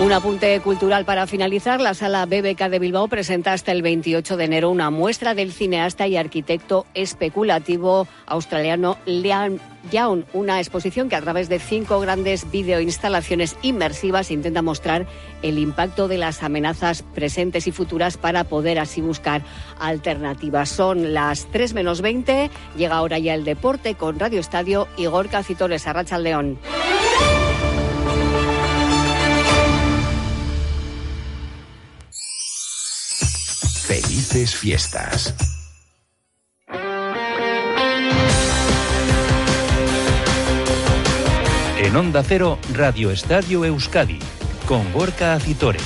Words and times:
Un 0.00 0.12
apunte 0.12 0.58
cultural 0.60 1.04
para 1.04 1.26
finalizar. 1.26 1.78
La 1.78 1.92
sala 1.92 2.24
BBK 2.24 2.70
de 2.70 2.78
Bilbao 2.78 3.06
presenta 3.08 3.52
hasta 3.52 3.70
el 3.70 3.82
28 3.82 4.38
de 4.38 4.44
enero 4.44 4.70
una 4.70 4.88
muestra 4.88 5.34
del 5.34 5.52
cineasta 5.52 6.06
y 6.06 6.16
arquitecto 6.16 6.86
especulativo 6.94 8.08
australiano 8.24 8.96
Liam 9.04 9.58
Young, 9.92 10.24
una 10.32 10.58
exposición 10.58 11.10
que 11.10 11.16
a 11.16 11.20
través 11.20 11.50
de 11.50 11.58
cinco 11.58 12.00
grandes 12.00 12.50
videoinstalaciones 12.50 13.58
inmersivas 13.60 14.30
intenta 14.30 14.62
mostrar 14.62 15.06
el 15.42 15.58
impacto 15.58 16.08
de 16.08 16.16
las 16.16 16.42
amenazas 16.42 17.02
presentes 17.02 17.66
y 17.66 17.72
futuras 17.72 18.16
para 18.16 18.44
poder 18.44 18.78
así 18.78 19.02
buscar 19.02 19.42
alternativas. 19.78 20.70
Son 20.70 21.12
las 21.12 21.44
3 21.52 21.74
menos 21.74 22.00
20, 22.00 22.50
llega 22.74 22.96
ahora 22.96 23.18
ya 23.18 23.34
el 23.34 23.44
deporte 23.44 23.96
con 23.96 24.18
Radio 24.18 24.40
Estadio 24.40 24.88
Igor 24.96 25.28
Cacitores, 25.28 25.86
Arracha 25.86 26.16
León. 26.16 26.58
Felices 33.90 34.54
fiestas. 34.54 35.34
En 41.76 41.96
Onda 41.96 42.22
Cero, 42.22 42.60
Radio 42.72 43.10
Estadio 43.10 43.64
Euskadi, 43.64 44.20
con 44.68 44.92
Gorka 44.92 45.34
Acitores. 45.34 45.82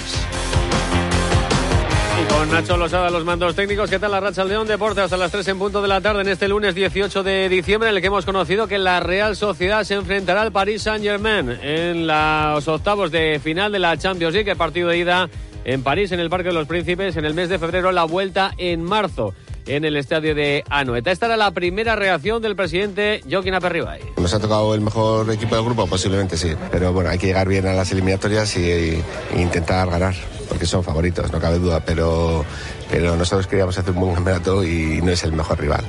Y 2.20 2.30
con 2.30 2.50
Nacho 2.50 2.76
Losada, 2.76 3.08
los 3.08 3.24
mandos 3.24 3.54
técnicos. 3.54 3.88
¿Qué 3.88 3.98
tal 3.98 4.10
la 4.10 4.20
racha 4.20 4.44
León 4.44 4.68
Deporte? 4.68 5.00
Hasta 5.00 5.16
las 5.16 5.32
3 5.32 5.48
en 5.48 5.58
punto 5.58 5.80
de 5.80 5.88
la 5.88 6.02
tarde 6.02 6.20
en 6.20 6.28
este 6.28 6.46
lunes 6.46 6.74
18 6.74 7.22
de 7.22 7.48
diciembre, 7.48 7.88
en 7.88 7.96
el 7.96 8.02
que 8.02 8.08
hemos 8.08 8.26
conocido 8.26 8.68
que 8.68 8.76
la 8.76 9.00
Real 9.00 9.34
Sociedad 9.34 9.82
se 9.82 9.94
enfrentará 9.94 10.42
al 10.42 10.52
Paris 10.52 10.82
Saint-Germain 10.82 11.58
en 11.62 12.06
los 12.06 12.68
octavos 12.68 13.10
de 13.10 13.40
final 13.42 13.72
de 13.72 13.78
la 13.78 13.96
Champions 13.96 14.34
League, 14.34 14.50
el 14.50 14.58
partido 14.58 14.90
de 14.90 14.98
ida 14.98 15.30
en 15.64 15.82
París, 15.82 16.12
en 16.12 16.20
el 16.20 16.30
Parque 16.30 16.48
de 16.48 16.54
los 16.54 16.66
Príncipes, 16.66 17.16
en 17.16 17.24
el 17.24 17.34
mes 17.34 17.48
de 17.48 17.58
febrero, 17.58 17.92
la 17.92 18.04
vuelta 18.04 18.52
en 18.58 18.82
marzo 18.82 19.34
en 19.66 19.84
el 19.84 19.96
estadio 19.96 20.34
de 20.34 20.64
Anoeta. 20.68 21.10
Esta 21.10 21.26
era 21.26 21.36
la 21.36 21.50
primera 21.50 21.96
reacción 21.96 22.42
del 22.42 22.56
presidente 22.56 23.22
Joaquín 23.30 23.54
Aperribay. 23.54 24.00
¿Nos 24.16 24.34
ha 24.34 24.40
tocado 24.40 24.74
el 24.74 24.80
mejor 24.80 25.30
equipo 25.30 25.54
del 25.54 25.64
grupo? 25.64 25.86
Posiblemente 25.86 26.36
sí, 26.36 26.52
pero 26.70 26.92
bueno, 26.92 27.10
hay 27.10 27.18
que 27.18 27.28
llegar 27.28 27.48
bien 27.48 27.66
a 27.66 27.72
las 27.72 27.90
eliminatorias 27.92 28.56
y, 28.56 28.70
e 28.70 29.02
intentar 29.36 29.88
ganar, 29.88 30.14
porque 30.48 30.66
son 30.66 30.84
favoritos, 30.84 31.32
no 31.32 31.40
cabe 31.40 31.58
duda, 31.58 31.80
pero, 31.84 32.44
pero 32.90 33.16
nosotros 33.16 33.46
queríamos 33.46 33.76
hacer 33.78 33.92
un 33.94 34.00
buen 34.00 34.14
campeonato 34.14 34.64
y 34.64 35.00
no 35.02 35.10
es 35.10 35.24
el 35.24 35.32
mejor 35.32 35.60
rival. 35.60 35.84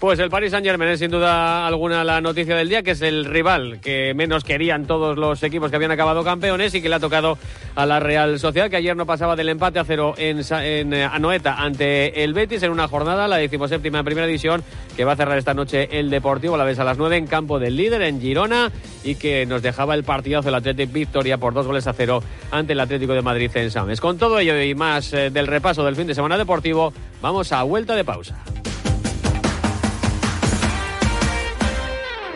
Pues 0.00 0.18
el 0.18 0.30
Paris 0.30 0.52
Saint 0.52 0.64
Germain 0.64 0.90
es 0.92 0.98
sin 0.98 1.10
duda 1.10 1.66
alguna 1.66 2.04
la 2.04 2.22
noticia 2.22 2.56
del 2.56 2.70
día, 2.70 2.82
que 2.82 2.92
es 2.92 3.02
el 3.02 3.26
rival 3.26 3.80
que 3.82 4.14
menos 4.14 4.44
querían 4.44 4.86
todos 4.86 5.18
los 5.18 5.42
equipos 5.42 5.68
que 5.68 5.76
habían 5.76 5.90
acabado 5.90 6.24
campeones 6.24 6.74
y 6.74 6.80
que 6.80 6.88
le 6.88 6.94
ha 6.94 7.00
tocado 7.00 7.36
a 7.74 7.84
la 7.84 8.00
Real 8.00 8.38
Sociedad, 8.38 8.70
que 8.70 8.76
ayer 8.76 8.96
no 8.96 9.04
pasaba 9.04 9.36
del 9.36 9.50
empate 9.50 9.78
a 9.78 9.84
cero 9.84 10.14
en, 10.16 10.40
eh, 10.52 11.04
Anoeta 11.04 11.56
ante 11.56 12.24
el 12.24 12.32
Betis 12.32 12.62
en 12.62 12.72
una 12.72 12.88
jornada, 12.88 13.28
la 13.28 13.36
decimoséptima 13.36 13.98
en 13.98 14.06
primera 14.06 14.26
división, 14.26 14.64
que 14.96 15.04
va 15.04 15.12
a 15.12 15.16
cerrar 15.16 15.36
esta 15.36 15.52
noche 15.52 15.90
el 15.92 16.08
Deportivo, 16.08 16.56
la 16.56 16.64
vez 16.64 16.78
a 16.78 16.84
las 16.84 16.96
nueve 16.96 17.18
en 17.18 17.26
campo 17.26 17.58
del 17.58 17.76
líder 17.76 18.00
en 18.00 18.22
Girona 18.22 18.72
y 19.04 19.16
que 19.16 19.44
nos 19.44 19.60
dejaba 19.60 19.94
el 19.94 20.04
partidazo 20.04 20.46
del 20.46 20.54
Atlético 20.54 20.94
victoria 20.94 21.36
por 21.36 21.52
dos 21.52 21.66
goles 21.66 21.86
a 21.86 21.92
cero 21.92 22.22
ante 22.50 22.72
el 22.72 22.80
Atlético 22.80 23.12
de 23.12 23.20
Madrid 23.20 23.50
en 23.52 23.70
Sames. 23.70 24.00
Con 24.00 24.16
todo 24.16 24.38
ello 24.38 24.58
y 24.62 24.74
más 24.74 25.12
eh, 25.12 25.28
del 25.28 25.46
repaso 25.46 25.84
del 25.84 25.94
fin 25.94 26.06
de 26.06 26.14
semana 26.14 26.38
deportivo, 26.38 26.90
vamos 27.20 27.52
a 27.52 27.62
vuelta 27.64 27.94
de 27.94 28.02
pausa. 28.02 28.42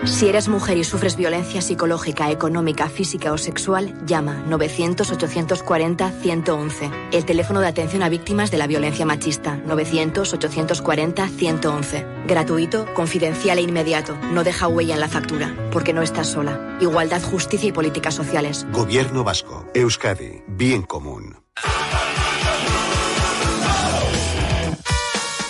Si 0.04 0.28
eres 0.28 0.48
mujer 0.48 0.76
y 0.76 0.84
sufres 0.84 1.16
violencia 1.16 1.62
psicológica, 1.62 2.30
económica, 2.30 2.90
física 2.90 3.32
o 3.32 3.38
sexual, 3.38 3.94
llama 4.04 4.44
900-840-111. 4.48 6.90
El 7.10 7.24
teléfono 7.24 7.60
de 7.60 7.68
atención 7.68 8.02
a 8.02 8.10
víctimas 8.10 8.50
de 8.50 8.58
la 8.58 8.66
violencia 8.66 9.06
machista. 9.06 9.58
900-840-111. 9.66 12.26
Gratuito, 12.26 12.84
confidencial 12.94 13.56
e 13.58 13.62
inmediato. 13.62 14.14
No 14.30 14.44
deja 14.44 14.68
huella 14.68 14.92
en 14.94 15.00
la 15.00 15.08
factura, 15.08 15.56
porque 15.72 15.94
no 15.94 16.02
estás 16.02 16.28
sola. 16.28 16.76
Igualdad, 16.80 17.22
justicia 17.22 17.70
y 17.70 17.72
políticas 17.72 18.14
sociales. 18.14 18.66
Gobierno 18.72 19.24
Vasco. 19.24 19.66
Euskadi. 19.72 20.42
Bien 20.46 20.82
común. 20.82 21.38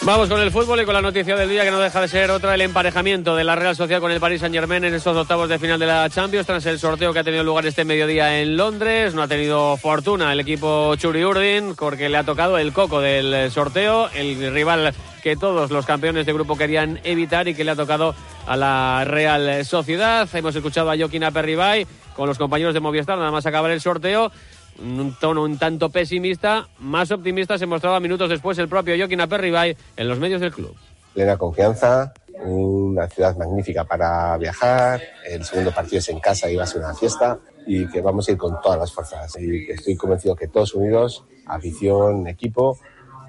Vamos 0.04 0.28
con 0.28 0.38
el 0.38 0.50
fútbol 0.50 0.82
y 0.82 0.84
con 0.84 0.92
la 0.92 1.00
noticia 1.00 1.34
del 1.34 1.48
día 1.48 1.64
que 1.64 1.70
no 1.70 1.80
deja 1.80 1.98
de 2.02 2.08
ser 2.08 2.30
otra 2.30 2.54
el 2.54 2.60
emparejamiento 2.60 3.34
de 3.34 3.42
la 3.42 3.56
Real 3.56 3.74
Sociedad 3.74 4.02
con 4.02 4.10
el 4.10 4.20
Paris 4.20 4.40
Saint 4.40 4.54
Germain 4.54 4.84
en 4.84 4.92
estos 4.92 5.16
octavos 5.16 5.48
de 5.48 5.58
final 5.58 5.80
de 5.80 5.86
la 5.86 6.10
Champions 6.10 6.46
tras 6.46 6.66
el 6.66 6.78
sorteo 6.78 7.14
que 7.14 7.20
ha 7.20 7.24
tenido 7.24 7.42
lugar 7.42 7.64
este 7.64 7.86
mediodía 7.86 8.38
en 8.38 8.54
Londres. 8.54 9.14
No 9.14 9.22
ha 9.22 9.28
tenido 9.28 9.78
fortuna 9.78 10.30
el 10.30 10.40
equipo 10.40 10.94
Churi 10.96 11.24
Urdin 11.24 11.74
porque 11.74 12.10
le 12.10 12.18
ha 12.18 12.22
tocado 12.22 12.58
el 12.58 12.74
coco 12.74 13.00
del 13.00 13.50
sorteo, 13.50 14.10
el 14.10 14.52
rival 14.52 14.92
que 15.22 15.36
todos 15.36 15.70
los 15.70 15.86
campeones 15.86 16.26
de 16.26 16.34
grupo 16.34 16.58
querían 16.58 17.00
evitar 17.02 17.48
y 17.48 17.54
que 17.54 17.64
le 17.64 17.70
ha 17.70 17.76
tocado 17.76 18.14
a 18.46 18.58
la 18.58 19.04
Real 19.06 19.64
Sociedad. 19.64 20.28
Hemos 20.34 20.54
escuchado 20.54 20.90
a 20.90 20.98
Joaquín 20.98 21.24
Aperribay 21.24 21.86
con 22.14 22.28
los 22.28 22.36
compañeros 22.36 22.74
de 22.74 22.80
Movistar 22.80 23.16
nada 23.16 23.30
más 23.30 23.46
acabar 23.46 23.70
el 23.70 23.80
sorteo 23.80 24.30
un 24.78 25.14
tono 25.20 25.42
un 25.42 25.58
tanto 25.58 25.90
pesimista, 25.90 26.68
más 26.78 27.10
optimista 27.10 27.58
se 27.58 27.66
mostraba 27.66 28.00
minutos 28.00 28.28
después 28.28 28.58
el 28.58 28.68
propio 28.68 28.96
Joaquín 28.96 29.20
Aperribay 29.20 29.76
en 29.96 30.08
los 30.08 30.18
medios 30.18 30.40
del 30.40 30.52
club. 30.52 30.74
Plena 31.12 31.36
confianza, 31.36 32.12
una 32.42 33.08
ciudad 33.08 33.36
magnífica 33.36 33.84
para 33.84 34.36
viajar, 34.38 35.00
el 35.26 35.44
segundo 35.44 35.70
partido 35.72 35.98
es 35.98 36.08
en 36.08 36.20
casa 36.20 36.50
y 36.50 36.56
va 36.56 36.64
a 36.64 36.66
ser 36.66 36.82
una 36.82 36.94
fiesta 36.94 37.38
y 37.66 37.88
que 37.88 38.00
vamos 38.00 38.28
a 38.28 38.32
ir 38.32 38.38
con 38.38 38.60
todas 38.60 38.78
las 38.78 38.92
fuerzas 38.92 39.36
y 39.40 39.70
estoy 39.70 39.96
convencido 39.96 40.34
que 40.34 40.48
todos 40.48 40.74
unidos, 40.74 41.24
afición, 41.46 42.26
equipo, 42.26 42.78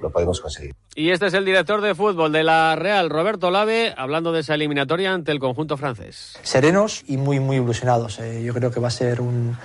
lo 0.02 0.12
podemos 0.12 0.42
conseguir. 0.42 0.74
Y 0.96 1.12
este 1.12 1.28
es 1.28 1.34
el 1.34 1.46
director 1.46 1.82
de 1.82 1.96
fútbol 1.96 2.32
de 2.32 2.44
la 2.44 2.76
Real, 2.76 3.10
Roberto 3.10 3.52
Lave, 3.52 3.94
hablando 3.98 4.32
de 4.32 4.42
esa 4.42 4.56
eliminatoria 4.56 5.14
ante 5.14 5.32
el 5.32 5.40
conjunto 5.40 5.78
francés. 5.78 6.38
Serenos 6.44 7.04
y 7.08 7.18
muy, 7.18 7.40
muy 7.40 7.58
ilusionados. 7.58 8.20
Eh, 8.20 8.44
yo 8.44 8.54
creo 8.54 8.72
que 8.72 8.80
va 8.80 8.88
a 8.88 8.92
ser 8.92 9.22
un, 9.22 9.58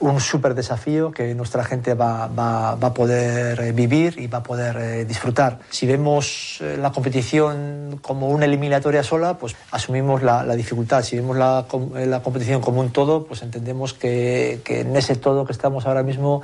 un 0.00 0.20
súper 0.20 0.54
desafío 0.54 1.10
que 1.10 1.34
nuestra 1.34 1.64
gente 1.64 1.94
va, 1.94 2.28
va, 2.28 2.74
va, 2.76 2.88
a 2.88 2.94
poder 2.94 3.60
eh, 3.60 3.72
vivir 3.72 4.18
y 4.18 4.26
va 4.26 4.38
a 4.38 4.42
poder 4.42 4.76
eh, 4.76 5.04
disfrutar. 5.04 5.58
Si 5.70 5.86
vemos 5.86 6.58
eh, 6.60 6.76
la 6.78 6.92
competición 6.92 7.98
como 8.02 8.28
una 8.28 8.44
eliminatoria 8.44 9.02
sola, 9.02 9.38
pues 9.38 9.56
asumimos 9.70 10.22
la, 10.22 10.44
dificultad. 10.56 11.02
Si 11.02 11.16
vemos 11.16 11.36
la, 11.36 11.66
la, 11.94 12.22
competición 12.22 12.60
como 12.60 12.80
un 12.80 12.90
todo, 12.90 13.26
pues 13.26 13.42
entendemos 13.42 13.94
que, 13.94 14.60
que, 14.64 14.80
en 14.80 14.96
ese 14.96 15.16
todo 15.16 15.44
que 15.44 15.52
estamos 15.52 15.86
ahora 15.86 16.02
mismo, 16.02 16.42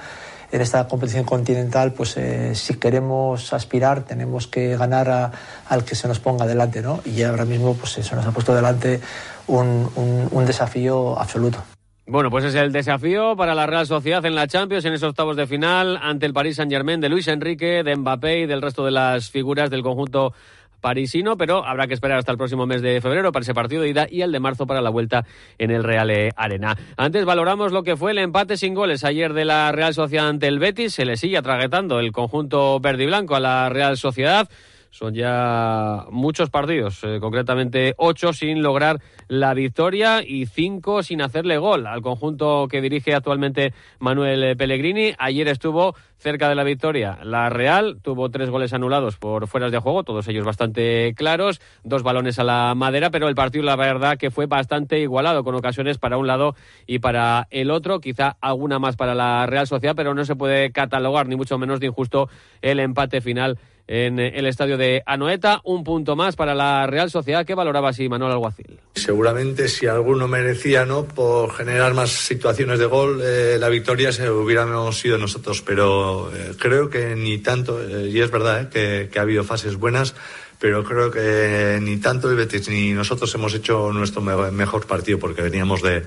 en 0.52 0.60
esta 0.60 0.86
competición 0.86 1.24
continental, 1.24 1.92
pues 1.92 2.16
eh, 2.16 2.54
si 2.54 2.74
queremos 2.74 3.52
aspirar, 3.52 4.02
tenemos 4.02 4.46
que 4.46 4.76
ganar 4.76 5.10
a, 5.10 5.32
al 5.68 5.84
que 5.84 5.94
se 5.94 6.06
nos 6.06 6.20
ponga 6.20 6.46
delante, 6.46 6.80
¿no? 6.80 7.00
Y 7.04 7.22
ahora 7.22 7.44
mismo, 7.44 7.74
pues 7.74 7.92
se 7.92 8.14
nos 8.14 8.24
ha 8.24 8.30
puesto 8.30 8.54
delante 8.54 9.00
un, 9.48 10.28
un 10.30 10.46
desafío 10.46 11.18
absoluto. 11.18 11.73
Bueno, 12.06 12.28
pues 12.28 12.44
es 12.44 12.54
el 12.54 12.70
desafío 12.70 13.34
para 13.34 13.54
la 13.54 13.66
Real 13.66 13.86
Sociedad 13.86 14.24
en 14.26 14.34
la 14.34 14.46
Champions 14.46 14.84
en 14.84 14.92
esos 14.92 15.08
octavos 15.08 15.36
de 15.36 15.46
final 15.46 15.98
ante 16.02 16.26
el 16.26 16.34
Paris 16.34 16.56
Saint-Germain 16.56 17.00
de 17.00 17.08
Luis 17.08 17.28
Enrique, 17.28 17.82
de 17.82 17.96
Mbappé 17.96 18.40
y 18.40 18.46
del 18.46 18.60
resto 18.60 18.84
de 18.84 18.90
las 18.90 19.30
figuras 19.30 19.70
del 19.70 19.82
conjunto 19.82 20.34
parisino, 20.82 21.38
pero 21.38 21.64
habrá 21.64 21.86
que 21.86 21.94
esperar 21.94 22.18
hasta 22.18 22.30
el 22.30 22.36
próximo 22.36 22.66
mes 22.66 22.82
de 22.82 23.00
febrero 23.00 23.32
para 23.32 23.42
ese 23.42 23.54
partido 23.54 23.80
de 23.80 23.88
ida 23.88 24.06
y 24.10 24.20
el 24.20 24.32
de 24.32 24.38
marzo 24.38 24.66
para 24.66 24.82
la 24.82 24.90
vuelta 24.90 25.24
en 25.56 25.70
el 25.70 25.82
Real 25.82 26.10
Arena. 26.36 26.76
Antes 26.98 27.24
valoramos 27.24 27.72
lo 27.72 27.82
que 27.82 27.96
fue 27.96 28.10
el 28.10 28.18
empate 28.18 28.58
sin 28.58 28.74
goles 28.74 29.02
ayer 29.02 29.32
de 29.32 29.46
la 29.46 29.72
Real 29.72 29.94
Sociedad 29.94 30.28
ante 30.28 30.46
el 30.46 30.58
Betis. 30.58 30.92
Se 30.92 31.06
le 31.06 31.16
sigue 31.16 31.38
atraguetando 31.38 32.00
el 32.00 32.12
conjunto 32.12 32.80
verde 32.80 33.04
y 33.04 33.06
blanco 33.06 33.34
a 33.34 33.40
la 33.40 33.70
Real 33.70 33.96
Sociedad. 33.96 34.50
Son 34.94 35.12
ya 35.12 36.06
muchos 36.12 36.50
partidos, 36.50 37.02
eh, 37.02 37.18
concretamente 37.20 37.94
ocho 37.96 38.32
sin 38.32 38.62
lograr 38.62 39.00
la 39.26 39.52
victoria 39.52 40.22
y 40.24 40.46
cinco 40.46 41.02
sin 41.02 41.20
hacerle 41.20 41.58
gol 41.58 41.88
al 41.88 42.00
conjunto 42.00 42.68
que 42.70 42.80
dirige 42.80 43.12
actualmente 43.12 43.74
Manuel 43.98 44.56
Pellegrini. 44.56 45.12
Ayer 45.18 45.48
estuvo 45.48 45.96
cerca 46.16 46.48
de 46.48 46.54
la 46.54 46.62
victoria 46.62 47.18
la 47.24 47.50
Real, 47.50 47.98
tuvo 48.02 48.30
tres 48.30 48.50
goles 48.50 48.72
anulados 48.72 49.16
por 49.16 49.48
fueras 49.48 49.72
de 49.72 49.80
juego, 49.80 50.04
todos 50.04 50.28
ellos 50.28 50.44
bastante 50.44 51.12
claros, 51.16 51.60
dos 51.82 52.04
balones 52.04 52.38
a 52.38 52.44
la 52.44 52.72
madera, 52.76 53.10
pero 53.10 53.26
el 53.26 53.34
partido 53.34 53.64
la 53.64 53.74
verdad 53.74 54.16
que 54.16 54.30
fue 54.30 54.46
bastante 54.46 55.00
igualado, 55.00 55.42
con 55.42 55.56
ocasiones 55.56 55.98
para 55.98 56.18
un 56.18 56.28
lado 56.28 56.54
y 56.86 57.00
para 57.00 57.48
el 57.50 57.72
otro, 57.72 57.98
quizá 57.98 58.36
alguna 58.40 58.78
más 58.78 58.94
para 58.94 59.16
la 59.16 59.44
Real 59.46 59.66
Sociedad, 59.66 59.96
pero 59.96 60.14
no 60.14 60.24
se 60.24 60.36
puede 60.36 60.70
catalogar 60.70 61.26
ni 61.26 61.34
mucho 61.34 61.58
menos 61.58 61.80
de 61.80 61.86
injusto 61.86 62.28
el 62.62 62.78
empate 62.78 63.20
final 63.20 63.58
en 63.86 64.18
el 64.18 64.46
estadio 64.46 64.76
de 64.76 65.02
Anoeta. 65.06 65.60
Un 65.64 65.84
punto 65.84 66.16
más 66.16 66.36
para 66.36 66.54
la 66.54 66.86
Real 66.86 67.10
Sociedad. 67.10 67.44
que 67.44 67.54
valoraba 67.54 67.90
así 67.90 68.08
Manuel 68.08 68.32
Alguacil? 68.32 68.78
Seguramente 68.94 69.68
si 69.68 69.86
alguno 69.86 70.28
merecía, 70.28 70.84
¿no? 70.84 71.04
Por 71.04 71.52
generar 71.52 71.94
más 71.94 72.10
situaciones 72.10 72.78
de 72.78 72.86
gol, 72.86 73.20
eh, 73.22 73.56
la 73.58 73.68
victoria 73.68 74.12
se 74.12 74.30
hubiéramos 74.30 74.98
sido 74.98 75.18
nosotros. 75.18 75.62
Pero 75.62 76.34
eh, 76.34 76.52
creo 76.58 76.88
que 76.88 77.14
ni 77.14 77.38
tanto, 77.38 77.82
eh, 77.82 78.08
y 78.08 78.20
es 78.20 78.30
verdad 78.30 78.68
que, 78.68 79.08
que, 79.12 79.18
ha 79.18 79.22
habido 79.22 79.44
fases 79.44 79.76
buenas, 79.76 80.14
pero 80.58 80.84
creo 80.84 81.10
que 81.10 81.78
ni 81.82 81.98
tanto 81.98 82.30
el 82.30 82.36
Betis 82.36 82.68
ni 82.68 82.92
nosotros 82.92 83.34
hemos 83.34 83.52
hecho 83.54 83.92
nuestro 83.92 84.22
mejor 84.22 84.86
partido 84.86 85.18
porque 85.18 85.42
veníamos 85.42 85.82
de, 85.82 86.04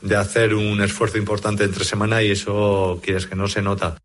de 0.00 0.16
hacer 0.16 0.54
un 0.54 0.80
esfuerzo 0.82 1.18
importante 1.18 1.64
entre 1.64 1.84
semana 1.84 2.22
y 2.22 2.32
eso, 2.32 3.00
quieres 3.02 3.26
que 3.26 3.36
no 3.36 3.46
se 3.46 3.62
nota. 3.62 3.96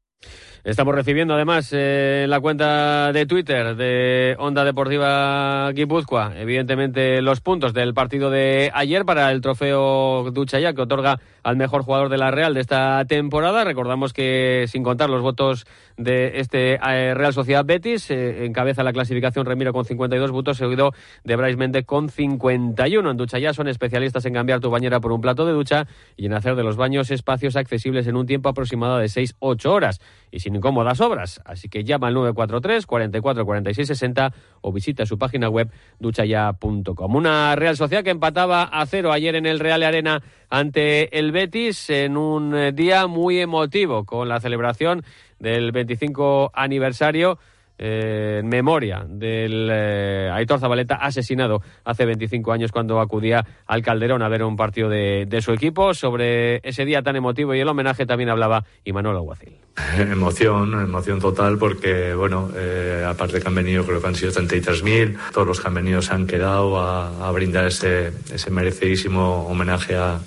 Estamos 0.66 0.96
recibiendo 0.96 1.36
además 1.36 1.72
eh, 1.74 2.24
en 2.24 2.32
la 2.32 2.40
cuenta 2.40 3.14
de 3.14 3.28
Twitter 3.28 3.76
de 3.76 4.36
Onda 4.40 4.66
Deportiva 4.66 5.72
Guipúzcoa, 5.72 6.34
evidentemente 6.38 7.22
los 7.22 7.40
puntos 7.40 7.72
del 7.72 7.94
partido 7.94 8.32
de 8.32 8.72
ayer 8.74 9.06
para 9.06 9.30
el 9.30 9.42
trofeo 9.42 10.32
Duchaya 10.32 10.74
que 10.74 10.82
otorga 10.82 11.20
al 11.46 11.58
mejor 11.58 11.84
jugador 11.84 12.10
de 12.10 12.18
la 12.18 12.32
Real 12.32 12.56
de 12.56 12.60
esta 12.60 13.06
temporada. 13.06 13.64
Recordamos 13.64 14.14
que 14.14 14.66
sin 14.68 14.82
contar 14.82 15.12
los 15.12 15.22
votos 15.22 15.68
de 15.96 16.40
este 16.40 16.80
eh, 16.84 17.14
Real 17.14 17.34
Sociedad 17.34 17.64
Betis, 17.64 18.10
eh, 18.10 18.46
encabeza 18.46 18.82
la 18.82 18.92
clasificación 18.92 19.46
Remiro 19.46 19.72
con 19.72 19.86
52 19.86 20.32
votos, 20.32 20.58
seguido 20.58 20.94
de 21.24 21.36
Bryce 21.36 21.56
Méndez 21.56 21.86
con 21.86 22.10
51. 22.10 23.12
En 23.12 23.16
Duchaya 23.16 23.54
son 23.54 23.68
especialistas 23.68 24.26
en 24.26 24.34
cambiar 24.34 24.60
tu 24.60 24.72
bañera 24.72 25.00
por 25.00 25.12
un 25.12 25.22
plato 25.22 25.46
de 25.46 25.54
ducha 25.54 25.86
y 26.18 26.26
en 26.26 26.34
hacer 26.34 26.56
de 26.56 26.64
los 26.64 26.78
baños 26.78 27.12
espacios 27.12 27.56
accesibles 27.56 28.08
en 28.08 28.16
un 28.16 28.26
tiempo 28.26 28.50
aproximado 28.50 28.98
de 28.98 29.06
6-8 29.06 29.66
horas 29.68 30.02
y 30.32 30.40
sin 30.40 30.56
incómodas 30.56 31.00
obras. 31.00 31.42
Así 31.46 31.70
que 31.70 31.84
llama 31.84 32.08
al 32.08 32.16
943 32.16 32.88
44 32.88 33.46
46 33.46 33.88
60 33.88 34.34
o 34.62 34.72
visita 34.72 35.06
su 35.06 35.20
página 35.20 35.48
web 35.50 35.70
duchaya.com. 36.00 37.16
Una 37.16 37.56
Real 37.56 37.78
Sociedad 37.78 38.04
que 38.04 38.10
empataba 38.10 38.64
a 38.64 38.84
cero 38.88 39.12
ayer 39.12 39.36
en 39.36 39.46
el 39.46 39.60
Real 39.60 39.84
Arena 39.84 40.24
ante 40.50 41.18
el 41.18 41.32
Betis 41.32 41.90
en 41.90 42.18
un 42.18 42.56
eh, 42.56 42.72
día 42.72 43.08
muy 43.08 43.40
emotivo 43.40 44.06
con 44.06 44.30
la 44.30 44.40
celebración 44.40 45.04
del 45.40 45.72
25 45.72 46.52
aniversario 46.54 47.38
eh, 47.78 48.38
en 48.40 48.48
memoria 48.48 49.06
del 49.08 49.70
eh, 49.72 50.30
Aitor 50.32 50.60
Zabaleta 50.60 50.96
asesinado 50.96 51.62
hace 51.84 52.06
25 52.06 52.54
años 52.54 52.72
cuando 52.72 53.00
acudía 53.00 53.46
al 53.66 53.82
Calderón 53.82 54.22
a 54.22 54.30
ver 54.30 54.44
un 54.44 54.56
partido 54.56 54.90
de, 54.90 55.42
su 55.42 55.52
equipo. 55.52 55.94
Sobre 55.94 56.62
ese 56.68 56.86
día 56.86 57.02
tan 57.02 57.16
emotivo 57.16 57.54
y 57.54 57.60
el 57.60 57.68
homenaje 57.68 58.06
también 58.06 58.30
hablaba 58.30 58.64
Imanol 58.86 59.18
Aguacil. 59.18 59.58
Emoción, 59.98 60.74
emoción 60.74 61.20
total 61.20 61.58
porque, 61.58 62.14
bueno, 62.14 62.50
eh, 62.56 63.06
aparte 63.06 63.42
que 63.42 63.48
han 63.48 63.56
venido, 63.56 63.86
creo 63.86 64.02
que 64.02 64.08
han 64.08 64.16
sido 64.16 64.32
33.000, 64.32 65.18
todos 65.34 65.46
los 65.46 65.60
que 65.60 65.68
han 65.68 65.74
venido 65.74 66.02
se 66.02 66.14
han 66.14 66.26
quedado 66.26 66.80
a, 66.80 67.30
brindar 67.32 67.68
ese, 67.68 68.14
ese, 68.34 68.50
merecidísimo 68.52 69.46
homenaje 69.48 69.98
a, 69.98 70.22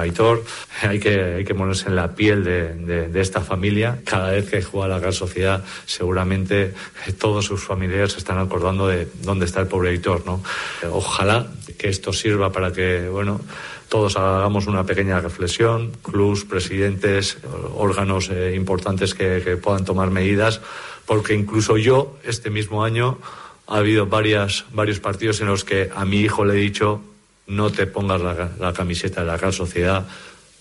Aitor. 0.00 0.42
Hay 0.82 1.00
que, 1.00 1.20
hay 1.34 1.44
que 1.44 1.54
ponerse 1.56 1.88
en 1.88 1.96
la 1.96 2.14
piel 2.14 2.44
de, 2.44 3.08
de, 3.08 3.20
esta 3.20 3.40
familia. 3.40 3.98
Cada 4.04 4.30
vez 4.30 4.48
que 4.48 4.62
juega 4.62 4.86
la 4.86 5.00
Gran 5.00 5.12
Sociedad, 5.12 5.64
seguramente 5.86 6.72
todos 7.18 7.44
sus 7.44 7.62
familiares 7.64 8.12
se 8.12 8.18
están 8.18 8.38
acordando 8.38 8.86
de 8.86 9.08
dónde 9.22 9.46
está 9.46 9.60
el 9.60 9.66
pobre 9.66 9.90
editor, 9.90 10.24
¿no? 10.26 10.42
Ojalá 10.90 11.46
que 11.78 11.88
esto 11.88 12.12
sirva 12.12 12.50
para 12.52 12.72
que, 12.72 13.08
bueno, 13.08 13.40
todos 13.88 14.16
hagamos 14.16 14.66
una 14.66 14.84
pequeña 14.84 15.20
reflexión, 15.20 15.92
clubs, 16.02 16.44
presidentes, 16.44 17.38
órganos 17.74 18.30
eh, 18.30 18.54
importantes 18.54 19.14
que, 19.14 19.56
puedan 19.62 19.84
tomar 19.84 20.10
medidas, 20.10 20.60
porque 21.06 21.34
incluso 21.34 21.76
yo, 21.78 22.16
este 22.24 22.50
mismo 22.50 22.84
año, 22.84 23.18
ha 23.66 23.78
habido 23.78 24.06
varias, 24.06 24.66
varios 24.72 25.00
partidos 25.00 25.40
en 25.40 25.46
los 25.46 25.64
que 25.64 25.90
a 25.94 26.04
mi 26.04 26.20
hijo 26.20 26.44
le 26.44 26.54
he 26.54 26.56
dicho 26.56 27.00
no 27.46 27.70
te 27.70 27.86
pongas 27.86 28.20
la, 28.20 28.50
la 28.58 28.72
camiseta 28.74 29.22
de 29.22 29.26
la 29.26 29.38
Real 29.38 29.54
Sociedad 29.54 30.06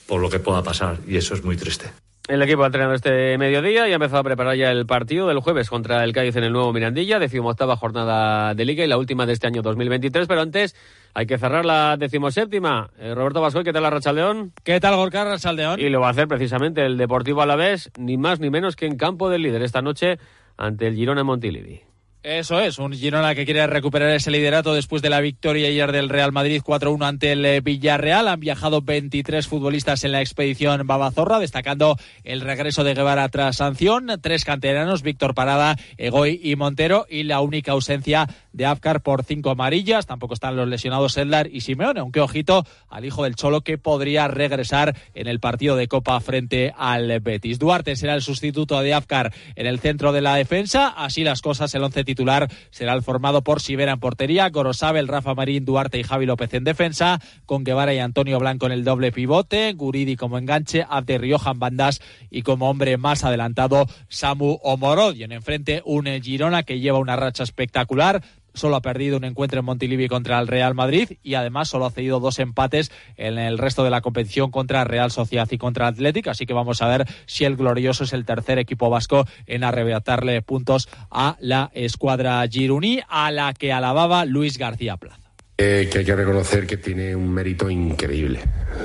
por 0.08 0.22
lo 0.22 0.30
que 0.30 0.40
pueda 0.40 0.64
pasar, 0.64 1.00
y 1.06 1.18
eso 1.18 1.34
es 1.34 1.44
muy 1.44 1.58
triste. 1.58 1.92
El 2.28 2.42
equipo 2.42 2.64
ha 2.64 2.66
entrenado 2.66 2.94
este 2.94 3.38
mediodía 3.38 3.88
y 3.88 3.94
ha 3.94 3.96
empezado 3.96 4.20
a 4.20 4.24
preparar 4.24 4.58
ya 4.58 4.70
el 4.70 4.86
partido 4.86 5.30
del 5.30 5.40
jueves 5.40 5.70
contra 5.70 6.04
el 6.04 6.12
Cádiz 6.12 6.36
en 6.36 6.44
el 6.44 6.52
nuevo 6.52 6.74
Mirandilla, 6.74 7.20
decimoctava 7.20 7.78
jornada 7.78 8.54
de 8.54 8.66
Liga 8.66 8.84
y 8.84 8.88
la 8.88 8.98
última 8.98 9.26
de 9.26 9.32
este 9.32 9.48
año 9.48 9.62
2023. 9.62 10.28
Pero 10.28 10.42
antes 10.42 10.76
hay 11.14 11.26
que 11.26 11.38
cerrar 11.38 11.64
la 11.64 11.96
decimoséptima. 11.96 12.90
Eh, 13.00 13.16
Roberto 13.16 13.40
Vascoy, 13.40 13.64
¿qué 13.64 13.72
tal 13.72 13.84
la 13.84 13.92
Rachaldeón? 13.92 14.52
¿Qué 14.66 14.78
tal 14.82 14.98
Gorka 14.98 15.24
Rachaldeón? 15.24 15.80
Y 15.80 15.88
lo 15.88 16.02
va 16.02 16.08
a 16.08 16.12
hacer 16.12 16.28
precisamente 16.28 16.86
el 16.86 16.98
Deportivo 16.98 17.42
Alavés, 17.42 17.92
ni 17.98 18.18
más 18.18 18.42
ni 18.42 18.50
menos 18.50 18.76
que 18.76 18.88
en 18.88 18.98
campo 18.98 19.30
del 19.30 19.44
líder 19.44 19.62
esta 19.62 19.82
noche 19.82 20.20
ante 20.58 20.88
el 20.88 20.96
Girona 20.96 21.24
Montilivi. 21.24 21.87
Eso 22.24 22.60
es, 22.60 22.78
un 22.80 22.94
Girona 22.94 23.36
que 23.36 23.46
quiere 23.46 23.66
recuperar 23.68 24.10
ese 24.10 24.32
liderato 24.32 24.74
después 24.74 25.02
de 25.02 25.10
la 25.10 25.22
victoria 25.22 25.68
ayer 25.68 25.92
del 25.92 26.10
Real 26.10 26.32
Madrid 26.32 26.62
4-1 26.66 27.06
ante 27.06 27.32
el 27.32 27.46
eh, 27.46 27.62
Villarreal. 27.62 28.28
Han 28.28 28.40
viajado 28.40 28.82
23 28.82 29.48
futbolistas 29.48 30.04
en 30.04 30.12
la 30.12 30.20
expedición 30.20 30.86
Babazorra, 30.86 31.40
destacando 31.40 31.96
el 32.24 32.42
regreso 32.42 32.84
de 32.84 32.96
Guevara 32.96 33.30
tras 33.30 33.58
sanción. 33.58 34.08
Tres 34.20 34.44
canteranos, 34.44 35.04
Víctor 35.04 35.36
Parada, 35.36 35.78
Egoy 35.98 36.42
y 36.44 36.56
Montero, 36.56 37.06
y 37.08 37.24
la 37.24 37.40
única 37.40 37.72
ausencia 37.72 38.28
de 38.58 38.66
Afkar 38.66 39.02
por 39.02 39.24
cinco 39.24 39.52
amarillas. 39.52 40.06
Tampoco 40.06 40.34
están 40.34 40.56
los 40.58 40.68
lesionados 40.68 41.16
Eldar 41.16 41.48
y 41.48 41.62
Simeone, 41.62 42.00
aunque 42.00 42.20
ojito 42.20 42.66
al 42.90 43.06
hijo 43.06 43.24
del 43.24 43.36
Cholo 43.36 43.62
que 43.62 43.78
podría 43.78 44.28
regresar 44.28 44.96
en 45.14 45.28
el 45.28 45.40
partido 45.40 45.76
de 45.76 45.88
Copa 45.88 46.20
frente 46.20 46.74
al 46.76 47.20
Betis. 47.22 47.60
Duarte 47.60 47.96
será 47.96 48.16
el 48.16 48.22
sustituto 48.22 48.82
de 48.82 48.94
Afkar 48.94 49.34
en 49.56 49.68
el 49.68 49.80
centro 49.80 50.12
de 50.12 50.22
la 50.22 50.36
defensa. 50.36 50.88
Así 50.90 51.24
las 51.24 51.42
cosas, 51.42 51.74
el 51.76 51.84
once 51.84 52.04
titular 52.04 52.50
será 52.72 52.94
el 52.94 53.04
formado 53.04 53.44
por 53.44 53.62
Sibera 53.62 53.94
en 53.94 54.00
portería, 54.00 54.50
Gorosabel, 54.50 55.08
Rafa 55.08 55.36
Marín, 55.36 55.64
Duarte 55.64 56.00
y 56.00 56.04
Javi 56.04 56.26
López 56.26 56.54
en 56.54 56.64
defensa, 56.64 57.22
con 57.46 57.64
Guevara 57.64 57.94
y 57.94 58.00
Antonio 58.00 58.40
Blanco 58.40 58.66
en 58.66 58.72
el 58.72 58.84
doble 58.84 59.12
pivote, 59.12 59.74
Guridi 59.74 60.16
como 60.16 60.38
enganche, 60.38 60.86
Abde 60.90 61.20
Rioja 61.20 61.52
en 61.52 61.60
bandas 61.60 62.02
y 62.32 62.42
como 62.42 62.70
hombre 62.70 62.98
más 62.98 63.24
adelantado 63.24 63.88
Samu 64.10 64.58
Omorod. 64.64 65.16
Y 65.16 65.24
en 65.24 65.32
enfrente 65.32 65.82
un 65.86 66.08
Girona 66.22 66.64
que 66.64 66.80
lleva 66.80 67.00
una 67.00 67.16
racha 67.16 67.44
espectacular 67.44 68.24
solo 68.58 68.76
ha 68.76 68.82
perdido 68.82 69.18
un 69.18 69.24
encuentro 69.24 69.60
en 69.60 69.66
Montilivi 69.66 70.08
contra 70.08 70.40
el 70.40 70.48
Real 70.48 70.74
Madrid 70.74 71.14
y 71.24 71.36
además 71.36 71.70
solo 71.70 71.86
ha 71.86 71.92
cedido 71.92 72.20
dos 72.20 72.40
empates 72.40 72.92
en 73.16 73.38
el 73.38 73.58
resto 73.58 73.84
de 73.84 73.90
la 73.90 74.02
competición 74.02 74.52
contra 74.52 74.84
Real 74.84 75.12
Sociedad 75.12 75.48
y 75.52 75.58
contra 75.58 75.88
Atlético. 75.88 76.30
Así 76.30 76.46
que 76.46 76.54
vamos 76.54 76.82
a 76.82 76.88
ver 76.88 77.06
si 77.26 77.46
el 77.46 77.56
glorioso 77.56 78.04
es 78.04 78.14
el 78.14 78.26
tercer 78.26 78.60
equipo 78.60 78.90
vasco 78.90 79.26
en 79.46 79.64
arrebatarle 79.64 80.42
puntos 80.42 80.90
a 81.12 81.38
la 81.40 81.72
escuadra 81.74 82.46
Giruní, 82.50 83.02
a 83.08 83.32
la 83.32 83.54
que 83.54 83.72
alababa 83.72 84.26
Luis 84.26 84.58
García 84.58 84.98
Plaza. 84.98 85.32
Eh, 85.58 85.90
que 85.92 86.00
hay 86.00 86.06
que 86.06 86.16
reconocer 86.16 86.68
que 86.68 86.78
tiene 86.78 87.16
un 87.16 87.34
mérito 87.34 87.70
increíble 87.70 88.42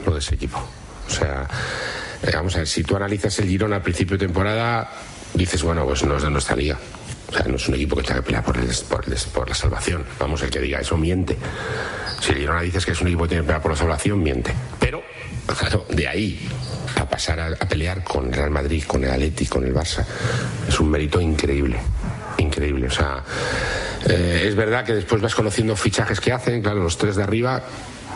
lo 0.07 0.15
de 0.15 0.21
ese 0.21 0.37
equipo. 0.37 0.59
O 1.07 1.11
sea, 1.11 1.47
eh, 2.23 2.31
vamos 2.33 2.55
a 2.55 2.59
ver, 2.59 2.67
si 2.67 2.83
tú 2.83 2.97
analizas 2.97 3.39
el 3.41 3.49
Girona 3.49 3.77
al 3.77 3.83
principio 3.83 4.17
de 4.17 4.27
temporada, 4.27 4.91
dices, 5.35 5.63
bueno, 5.63 5.85
pues 5.85 6.03
no 6.05 6.17
es 6.17 6.23
de 6.23 6.31
nuestra 6.31 6.57
liga 6.57 6.79
o 7.33 7.35
sea, 7.35 7.47
no 7.47 7.57
es 7.57 7.67
un 7.67 7.75
equipo 7.75 7.97
que 7.97 8.03
tenga 8.03 8.17
que 8.17 8.27
pelear 8.27 8.45
por, 8.45 8.59
el, 8.59 8.69
por, 9.33 9.49
la 9.49 9.55
salvación. 9.55 10.05
Vamos, 10.19 10.43
el 10.43 10.51
que 10.51 10.61
diga 10.61 10.81
eso 10.81 10.99
miente. 10.99 11.37
Si 12.21 12.35
Girona 12.35 12.61
dices 12.61 12.85
que 12.85 12.93
es 12.93 13.01
un 13.01 13.09
equipo 13.09 13.23
que 13.23 13.31
tiene 13.31 13.43
que 13.43 13.47
pelear 13.47 13.63
por 13.63 13.71
la 13.73 13.79
salvación, 13.79 14.23
miente. 14.23 14.53
Pero, 14.79 15.03
claro, 15.59 15.87
de 15.89 16.07
ahí 16.07 16.49
a 17.01 17.09
pasar 17.09 17.41
a, 17.41 17.57
pelear 17.67 18.05
con 18.05 18.27
el 18.27 18.35
Real 18.35 18.51
Madrid, 18.51 18.85
con 18.87 19.03
el 19.03 19.11
Atleti, 19.11 19.47
con 19.47 19.65
el 19.65 19.75
Barça, 19.75 20.05
es 20.69 20.79
un 20.79 20.91
mérito 20.91 21.21
increíble. 21.21 21.79
Increíble. 22.37 22.87
O 22.87 22.91
sea, 22.91 23.25
eh, 24.09 24.45
es 24.47 24.55
verdad 24.55 24.85
que 24.85 24.95
después 24.95 25.23
vas 25.23 25.35
conociendo 25.35 25.75
fichajes 25.75 26.21
que 26.21 26.33
hacen, 26.33 26.61
claro, 26.61 26.83
los 26.83 26.99
tres 26.99 27.17
de 27.17 27.23
arriba, 27.23 27.63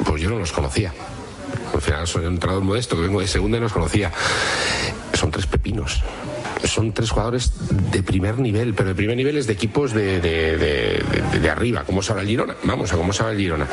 pues 0.04 0.20
yo 0.20 0.28
no 0.28 0.38
los 0.38 0.52
conocía. 0.52 0.92
Al 1.72 1.80
final 1.80 2.06
soy 2.06 2.26
un 2.26 2.34
entrenador 2.34 2.64
modesto 2.64 2.96
que 2.96 3.02
vengo 3.02 3.20
de 3.20 3.28
segunda 3.28 3.56
y 3.56 3.60
no 3.60 3.64
los 3.64 3.72
conocía. 3.72 4.12
Son 5.14 5.30
tres 5.30 5.46
pepinos 5.46 6.02
son 6.66 6.92
tres 6.92 7.10
jugadores 7.10 7.52
de 7.90 8.02
primer 8.02 8.38
nivel, 8.38 8.74
pero 8.74 8.90
de 8.90 8.94
primer 8.94 9.16
nivel 9.16 9.36
es 9.36 9.46
de 9.46 9.52
equipos 9.52 9.92
de, 9.92 10.20
de, 10.20 11.50
arriba, 11.50 11.84
como 11.84 12.02
sabe 12.02 12.22
el 12.22 12.28
Girona. 12.28 12.54
Vamos 12.64 12.92
a 12.92 12.96
cómo 12.96 13.12
sabe 13.12 13.32
el 13.32 13.38
Girona. 13.38 13.66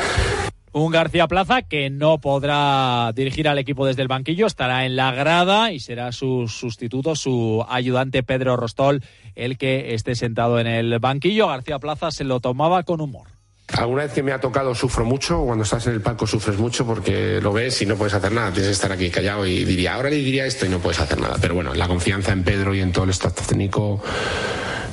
Un 0.72 0.92
García 0.92 1.28
Plaza 1.28 1.62
que 1.62 1.90
no 1.92 2.20
podrá 2.20 3.12
dirigir 3.14 3.48
al 3.48 3.60
equipo 3.60 3.86
desde 3.86 4.02
el 4.02 4.08
banquillo, 4.08 4.48
estará 4.48 4.86
en 4.86 4.96
la 4.96 5.12
grada 5.12 5.72
y 5.72 5.80
será 5.80 6.12
su 6.12 6.48
sustituto, 6.48 7.16
su 7.16 7.64
ayudante 7.70 8.24
Pedro 8.24 8.56
Rostol, 8.56 9.04
el 9.36 9.58
que 9.60 9.94
esté 9.94 10.16
sentado 10.16 10.60
en 10.60 10.66
el 10.66 10.98
banquillo. 10.98 11.48
García 11.48 11.78
Plaza 11.78 12.10
se 12.10 12.24
lo 12.24 12.40
tomaba 12.40 12.82
con 12.84 13.02
humor. 13.02 13.33
Alguna 13.78 14.04
vez 14.04 14.14
que 14.14 14.22
me 14.22 14.32
ha 14.32 14.40
tocado 14.40 14.76
sufro 14.76 15.04
mucho, 15.04 15.44
cuando 15.46 15.64
estás 15.64 15.88
en 15.88 15.94
el 15.94 16.02
palco 16.02 16.28
sufres 16.28 16.58
mucho 16.58 16.86
porque 16.86 17.40
lo 17.42 17.52
ves 17.52 17.82
y 17.82 17.86
no 17.86 17.96
puedes 17.96 18.14
hacer 18.14 18.32
nada, 18.32 18.52
tienes 18.52 18.68
que 18.68 18.74
estar 18.74 18.92
aquí 18.92 19.10
callado 19.10 19.46
y 19.46 19.66
diría, 19.66 19.96
ahora 19.96 20.10
le 20.10 20.18
diría 20.18 20.46
esto 20.46 20.66
y 20.66 20.70
no 20.70 20.80
puedes 20.80 21.00
hacer 21.00 21.20
nada. 21.20 21.38
Pero 21.42 21.56
bueno, 21.56 21.74
la 21.74 21.88
confianza 21.88 22.32
en 22.32 22.44
Pedro 22.44 22.76
y 22.76 22.82
en 22.82 22.92
todo 22.92 23.06
el 23.06 23.10
staff 23.12 23.48
técnico 23.48 24.02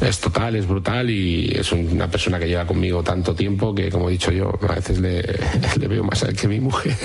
es 0.01 0.19
total, 0.19 0.57
es 0.57 0.67
brutal 0.67 1.11
y 1.11 1.53
es 1.55 1.73
una 1.73 2.11
persona 2.11 2.39
que 2.39 2.49
lleva 2.49 2.67
conmigo 2.67 3.03
tanto 3.03 3.35
tiempo 3.35 3.75
que, 3.75 3.91
como 3.91 4.09
he 4.09 4.13
dicho 4.13 4.33
yo, 4.33 4.59
a 4.63 4.75
veces 4.75 4.99
le, 4.99 5.23
veo 5.89 6.03
más 6.03 6.23
a 6.23 6.29
él 6.29 6.37
que 6.37 6.49
mi 6.49 6.59
mujer. 6.59 6.97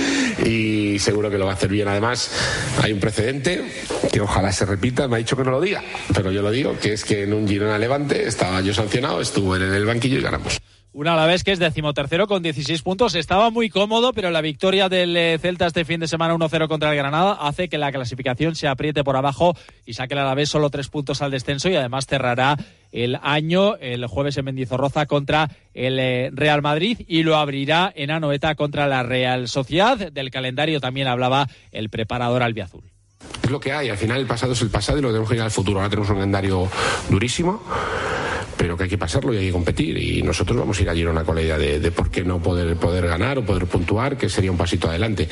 y 0.46 0.98
seguro 0.98 1.30
que 1.30 1.36
lo 1.36 1.44
va 1.44 1.52
a 1.52 1.54
hacer 1.54 1.68
bien. 1.68 1.88
Además, 1.88 2.30
hay 2.82 2.92
un 2.92 3.00
precedente 3.00 3.62
que 4.10 4.20
ojalá 4.20 4.52
se 4.52 4.64
repita, 4.64 5.06
me 5.06 5.16
ha 5.16 5.18
dicho 5.18 5.36
que 5.36 5.44
no 5.44 5.50
lo 5.50 5.60
diga, 5.60 5.82
pero 6.14 6.32
yo 6.32 6.40
lo 6.40 6.50
digo, 6.50 6.78
que 6.78 6.94
es 6.94 7.04
que 7.04 7.24
en 7.24 7.34
un 7.34 7.46
Girona 7.46 7.78
Levante 7.78 8.26
estaba 8.26 8.60
yo 8.62 8.72
sancionado, 8.72 9.20
estuvo 9.20 9.56
en 9.56 9.62
el 9.62 9.84
banquillo 9.84 10.18
y 10.18 10.22
ganamos. 10.22 10.59
Una 10.92 11.12
a 11.12 11.16
la 11.16 11.26
vez 11.26 11.44
que 11.44 11.52
es 11.52 11.60
decimotercero 11.60 12.26
con 12.26 12.42
16 12.42 12.82
puntos. 12.82 13.14
Estaba 13.14 13.50
muy 13.50 13.70
cómodo, 13.70 14.12
pero 14.12 14.30
la 14.30 14.40
victoria 14.40 14.88
del 14.88 15.16
eh, 15.16 15.38
Celta 15.38 15.68
este 15.68 15.84
fin 15.84 16.00
de 16.00 16.08
semana 16.08 16.34
1-0 16.34 16.66
contra 16.66 16.90
el 16.90 16.96
Granada 16.96 17.34
hace 17.34 17.68
que 17.68 17.78
la 17.78 17.92
clasificación 17.92 18.56
se 18.56 18.66
apriete 18.66 19.04
por 19.04 19.16
abajo 19.16 19.54
y 19.86 19.94
saque 19.94 20.14
a 20.14 20.24
la 20.24 20.34
vez 20.34 20.48
solo 20.48 20.68
tres 20.68 20.88
puntos 20.88 21.22
al 21.22 21.30
descenso 21.30 21.68
y 21.68 21.76
además 21.76 22.06
cerrará 22.06 22.56
el 22.90 23.20
año 23.22 23.76
el 23.76 24.04
jueves 24.06 24.36
en 24.36 24.46
Mendizorroza 24.46 25.06
contra 25.06 25.48
el 25.74 26.00
eh, 26.00 26.30
Real 26.32 26.60
Madrid 26.60 26.98
y 27.06 27.22
lo 27.22 27.36
abrirá 27.36 27.92
en 27.94 28.10
Anoeta 28.10 28.56
contra 28.56 28.88
la 28.88 29.04
Real 29.04 29.46
Sociedad. 29.46 30.10
Del 30.10 30.32
calendario 30.32 30.80
también 30.80 31.06
hablaba 31.06 31.46
el 31.70 31.88
preparador 31.88 32.42
albiazul. 32.42 32.82
Es 33.42 33.50
lo 33.50 33.60
que 33.60 33.72
hay, 33.72 33.88
al 33.88 33.98
final 33.98 34.20
el 34.20 34.26
pasado 34.26 34.52
es 34.52 34.62
el 34.62 34.70
pasado 34.70 34.98
y 34.98 35.02
lo 35.02 35.08
tenemos 35.08 35.28
que 35.28 35.36
ir 35.36 35.42
al 35.42 35.50
futuro. 35.50 35.80
Ahora 35.80 35.90
tenemos 35.90 36.08
un 36.10 36.16
calendario 36.16 36.68
durísimo 37.08 37.62
pero 38.60 38.76
que 38.76 38.82
hay 38.82 38.90
que 38.90 38.98
pasarlo 38.98 39.32
y 39.32 39.38
hay 39.38 39.46
que 39.46 39.52
competir. 39.52 39.96
Y 39.96 40.22
nosotros 40.22 40.58
vamos 40.58 40.78
a 40.78 40.82
ir 40.82 40.90
a 40.90 40.94
Girona 40.94 41.24
con 41.24 41.34
la 41.34 41.40
idea 41.40 41.56
de, 41.56 41.90
por 41.92 42.10
qué 42.10 42.24
no 42.24 42.42
poder, 42.42 42.76
poder 42.76 43.06
ganar 43.06 43.38
o 43.38 43.42
poder 43.42 43.64
puntuar, 43.64 44.18
que 44.18 44.28
sería 44.28 44.50
un 44.50 44.58
pasito 44.58 44.90
adelante. 44.90 45.30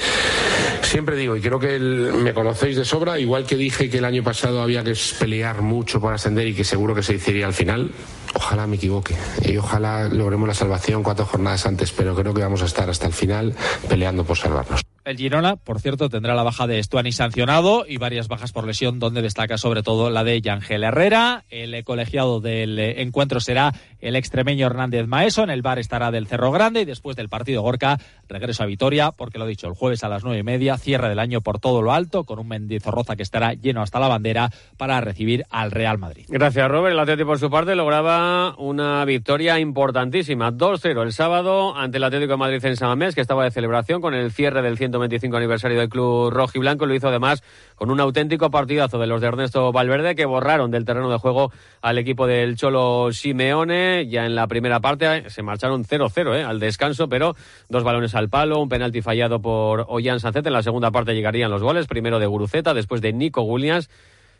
Siempre 0.81 1.15
digo, 1.15 1.37
y 1.37 1.43
creo 1.43 1.59
que 1.59 1.79
me 1.79 2.33
conocéis 2.33 2.77
de 2.77 2.87
sobra, 2.87 3.19
igual 3.19 3.45
que 3.45 3.57
dije 3.57 3.91
que 3.91 3.99
el 3.99 4.07
año 4.07 4.25
pasado 4.25 4.63
había 4.63 4.83
que 4.83 4.95
pelear 5.21 5.61
mucho 5.61 6.01
por 6.01 6.15
ascender 6.15 6.49
y 6.49 6.55
que 6.55 6.65
seguro 6.65 6.95
que 6.95 7.03
se 7.03 7.13
decidiría 7.13 7.47
al 7.47 7.53
final, 7.53 7.91
ojalá 8.33 8.67
me 8.67 8.77
equivoque 8.77 9.15
y 9.45 9.59
ojalá 9.59 10.09
logremos 10.09 10.49
la 10.49 10.55
salvación 10.55 11.03
cuatro 11.03 11.27
jornadas 11.27 11.67
antes, 11.67 11.93
pero 11.93 12.15
creo 12.15 12.33
que 12.33 12.41
vamos 12.41 12.63
a 12.63 12.65
estar 12.65 12.89
hasta 12.89 13.07
el 13.07 13.13
final 13.13 13.55
peleando 13.91 14.25
por 14.25 14.39
salvarnos. 14.39 14.88
El 15.09 15.17
Girona, 15.17 15.57
por 15.57 15.81
cierto, 15.81 16.11
tendrá 16.11 16.35
la 16.35 16.43
baja 16.43 16.67
de 16.67 16.83
Stuani 16.83 17.13
sancionado 17.13 17.87
y 17.89 17.97
varias 17.97 18.29
bajas 18.29 18.53
por 18.53 18.67
lesión, 18.67 18.99
donde 18.99 19.23
destaca 19.23 19.57
sobre 19.57 19.83
todo 19.83 20.11
la 20.11 20.23
de 20.23 20.39
Yangel 20.43 20.85
Herrera. 20.85 21.45
El 21.49 21.83
colegiado 21.83 22.41
del 22.41 22.79
encuentro 22.79 23.41
será 23.41 23.73
el 24.01 24.17
extremeño 24.17 24.67
Hernández 24.67 25.07
Maeso. 25.07 25.43
En 25.43 25.49
el 25.49 25.63
bar 25.63 25.79
estará 25.79 26.11
del 26.11 26.27
Cerro 26.27 26.53
Grande 26.53 26.83
y 26.83 26.85
después 26.85 27.17
del 27.17 27.31
partido 27.31 27.63
Gorka, 27.63 27.97
regreso 28.29 28.65
a 28.65 28.67
Vitoria, 28.67 29.11
porque 29.11 29.39
lo 29.39 29.47
he 29.47 29.49
dicho, 29.49 29.67
el 29.67 29.73
jueves 29.73 30.05
a 30.05 30.11
las 30.11 30.25
nueve 30.25 30.41
y 30.41 30.43
media, 30.43 30.77
cierre 30.77 31.09
del 31.09 31.21
año 31.21 31.41
por 31.41 31.59
todo 31.59 31.81
lo 31.81 31.95
alto, 31.95 32.25
con 32.25 32.39
un 32.39 32.49
Mendizorroza 32.49 33.17
que 33.17 33.23
estará 33.23 33.55
lleno 33.55 33.81
hasta 33.81 34.01
la 34.01 34.09
bandera 34.09 34.51
para 34.77 35.01
recibir 35.01 35.47
al 35.49 35.71
Real 35.71 35.97
Madrid. 35.97 36.27
Gracias, 36.29 36.69
Robert. 36.69 36.93
El 36.93 37.01
Atlético, 37.01 37.29
por 37.29 37.39
su 37.39 37.49
parte, 37.49 37.75
lograba 37.75 38.55
una 38.59 39.07
victoria 39.07 39.59
importantísima. 39.59 40.53
2-0 40.53 41.03
el 41.03 41.15
sábado 41.15 41.75
ante 41.75 41.97
el 41.97 42.05
Atlético 42.05 42.33
de 42.33 42.37
Madrid 42.37 42.63
en 42.63 42.77
San 42.77 42.89
Mamés, 42.91 43.15
que 43.15 43.23
estaba 43.23 43.45
de 43.45 43.51
celebración 43.51 44.03
con 44.03 44.13
el 44.13 44.33
cierre 44.33 44.61
del 44.61 44.77
125 44.99 45.37
aniversario 45.37 45.79
del 45.79 45.89
club 45.89 46.31
rojo 46.31 46.53
y 46.55 46.59
blanco. 46.59 46.87
Lo 46.87 46.95
hizo 46.95 47.09
además 47.09 47.43
con 47.75 47.91
un 47.91 48.01
auténtico 48.01 48.51
partidazo 48.51 48.99
de 48.99 49.07
los 49.07 49.21
de 49.21 49.29
Ernesto 49.29 49.73
Valverde 49.73 50.15
que 50.15 50.27
borraron 50.27 50.71
del 50.71 50.85
terreno 50.85 51.11
de 51.11 51.19
juego 51.19 51.53
al 51.81 51.99
equipo 51.99 52.27
del 52.27 52.57
Cholo 52.57 53.11
Simeone. 53.13 54.07
Ya 54.09 54.27
en 54.27 54.35
la 54.35 54.47
primera 54.47 54.81
parte 54.81 55.19
eh, 55.19 55.31
se 55.31 55.43
marcharon 55.43 55.85
0-0 55.85 56.37
eh, 56.37 56.43
al 56.43 56.59
descanso, 56.59 57.09
pero 57.09 57.37
dos 57.69 57.85
balones 57.85 58.15
al 58.15 58.29
palo, 58.29 58.61
un 58.61 58.69
penalti 58.69 59.03
fallado 59.03 59.41
por 59.41 59.87
Ollán 59.89 60.21
Sancet. 60.21 60.47
En 60.47 60.53
la 60.53 60.63
segunda 60.63 60.91
parte 60.91 61.15
llegarían 61.15 61.51
los 61.51 61.63
goles, 61.63 61.87
primero 61.87 62.19
de 62.19 62.27
Guruceta, 62.27 62.75
después 62.75 63.01
de 63.01 63.13
Nico 63.13 63.43
Williams 63.43 63.89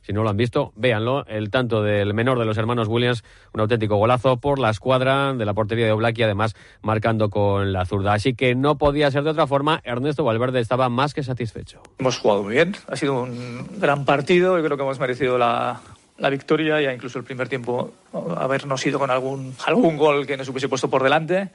si 0.03 0.13
no 0.13 0.23
lo 0.23 0.31
han 0.31 0.37
visto, 0.37 0.73
véanlo. 0.77 1.27
El 1.27 1.51
tanto 1.51 1.83
del 1.83 2.15
menor 2.15 2.39
de 2.39 2.45
los 2.45 2.57
hermanos 2.59 2.89
Williams, 2.89 3.25
un 3.53 3.61
auténtico 3.61 3.97
golazo 3.97 4.39
por 4.39 4.59
la 4.59 4.71
escuadra 4.71 5.35
de 5.35 5.45
la 5.45 5.55
portería 5.55 5.87
de 5.87 5.93
Oblaki, 5.93 6.23
además 6.23 6.55
marcando 6.83 7.31
con 7.31 7.73
la 7.73 7.85
zurda. 7.85 8.15
Así 8.15 8.35
que 8.35 8.55
no 8.55 8.79
podía 8.79 9.11
ser 9.11 9.25
de 9.25 9.31
otra 9.31 9.47
forma. 9.47 9.81
Ernesto 9.85 10.25
Valverde 10.25 10.61
estaba 10.61 10.89
más 10.89 11.15
que 11.15 11.23
satisfecho. 11.23 11.83
Hemos 11.99 12.19
jugado 12.19 12.43
muy 12.43 12.55
bien. 12.55 12.77
Ha 12.89 12.97
sido 12.97 13.23
un 13.23 13.81
gran 13.81 14.05
partido. 14.05 14.59
y 14.59 14.63
creo 14.63 14.77
que 14.77 14.83
hemos 14.83 14.99
merecido 14.99 15.39
la, 15.39 15.81
la 16.19 16.31
victoria, 16.31 16.81
ya 16.81 16.93
incluso 16.93 17.19
el 17.19 17.25
primer 17.25 17.49
tiempo 17.49 17.93
habernos 18.37 18.85
ido 18.87 18.99
con 18.99 19.11
algún, 19.11 19.55
algún 19.67 19.97
gol 19.97 20.27
que 20.27 20.37
nos 20.37 20.49
hubiese 20.49 20.69
puesto 20.69 20.91
por 20.91 21.03
delante. 21.03 21.51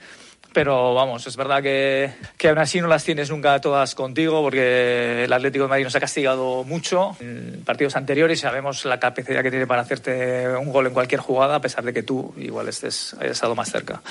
Pero 0.54 0.94
vamos, 0.94 1.26
es 1.26 1.36
verdad 1.36 1.64
que, 1.64 2.12
que 2.38 2.50
aún 2.50 2.60
así 2.60 2.80
no 2.80 2.88
las 2.88 3.04
tienes 3.04 3.32
nunca 3.32 3.60
todas 3.60 3.96
contigo 3.96 4.42
porque 4.44 5.24
el 5.24 5.34
Atlético 5.34 5.64
de 5.64 5.70
Madrid 5.70 5.86
nos 5.86 5.96
ha 5.96 6.00
castigado 6.00 6.64
mucho 6.64 7.18
en 7.20 7.64
partidos 7.66 7.96
anteriores 7.96 8.40
sabemos 8.40 8.86
la 8.86 9.00
capacidad 9.00 9.42
que 9.42 9.50
tiene 9.50 9.66
para 9.66 9.82
hacerte 9.82 10.48
un 10.50 10.72
gol 10.72 10.88
en 10.88 10.94
cualquier 10.94 11.22
jugada 11.22 11.56
a 11.56 11.60
pesar 11.62 11.84
de 11.84 11.94
que 11.94 12.04
tú 12.04 12.34
igual 12.38 12.68
estés, 12.68 13.16
hayas 13.20 13.32
estado 13.32 13.56
más 13.56 13.72
cerca. 13.72 14.02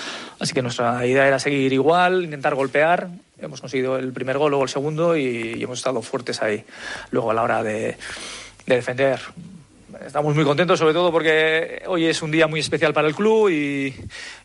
Así 0.40 0.52
que 0.52 0.62
nuestra 0.62 1.06
idea 1.06 1.28
era 1.28 1.38
seguir 1.38 1.72
igual, 1.72 2.24
intentar 2.24 2.54
golpear. 2.54 3.08
Hemos 3.38 3.60
conseguido 3.60 3.96
el 3.96 4.12
primer 4.12 4.38
gol, 4.38 4.50
luego 4.50 4.64
el 4.64 4.70
segundo 4.70 5.16
y, 5.16 5.54
y 5.58 5.62
hemos 5.62 5.78
estado 5.78 6.02
fuertes 6.02 6.42
ahí. 6.42 6.64
Luego 7.10 7.30
a 7.30 7.34
la 7.34 7.42
hora 7.42 7.62
de, 7.62 7.96
de 8.66 8.74
defender 8.74 9.20
estamos 10.04 10.34
muy 10.34 10.44
contentos, 10.44 10.78
sobre 10.78 10.92
todo 10.92 11.10
porque 11.10 11.82
hoy 11.86 12.06
es 12.06 12.22
un 12.22 12.30
día 12.30 12.46
muy 12.46 12.60
especial 12.60 12.92
para 12.92 13.08
el 13.08 13.14
club 13.14 13.50
y, 13.50 13.94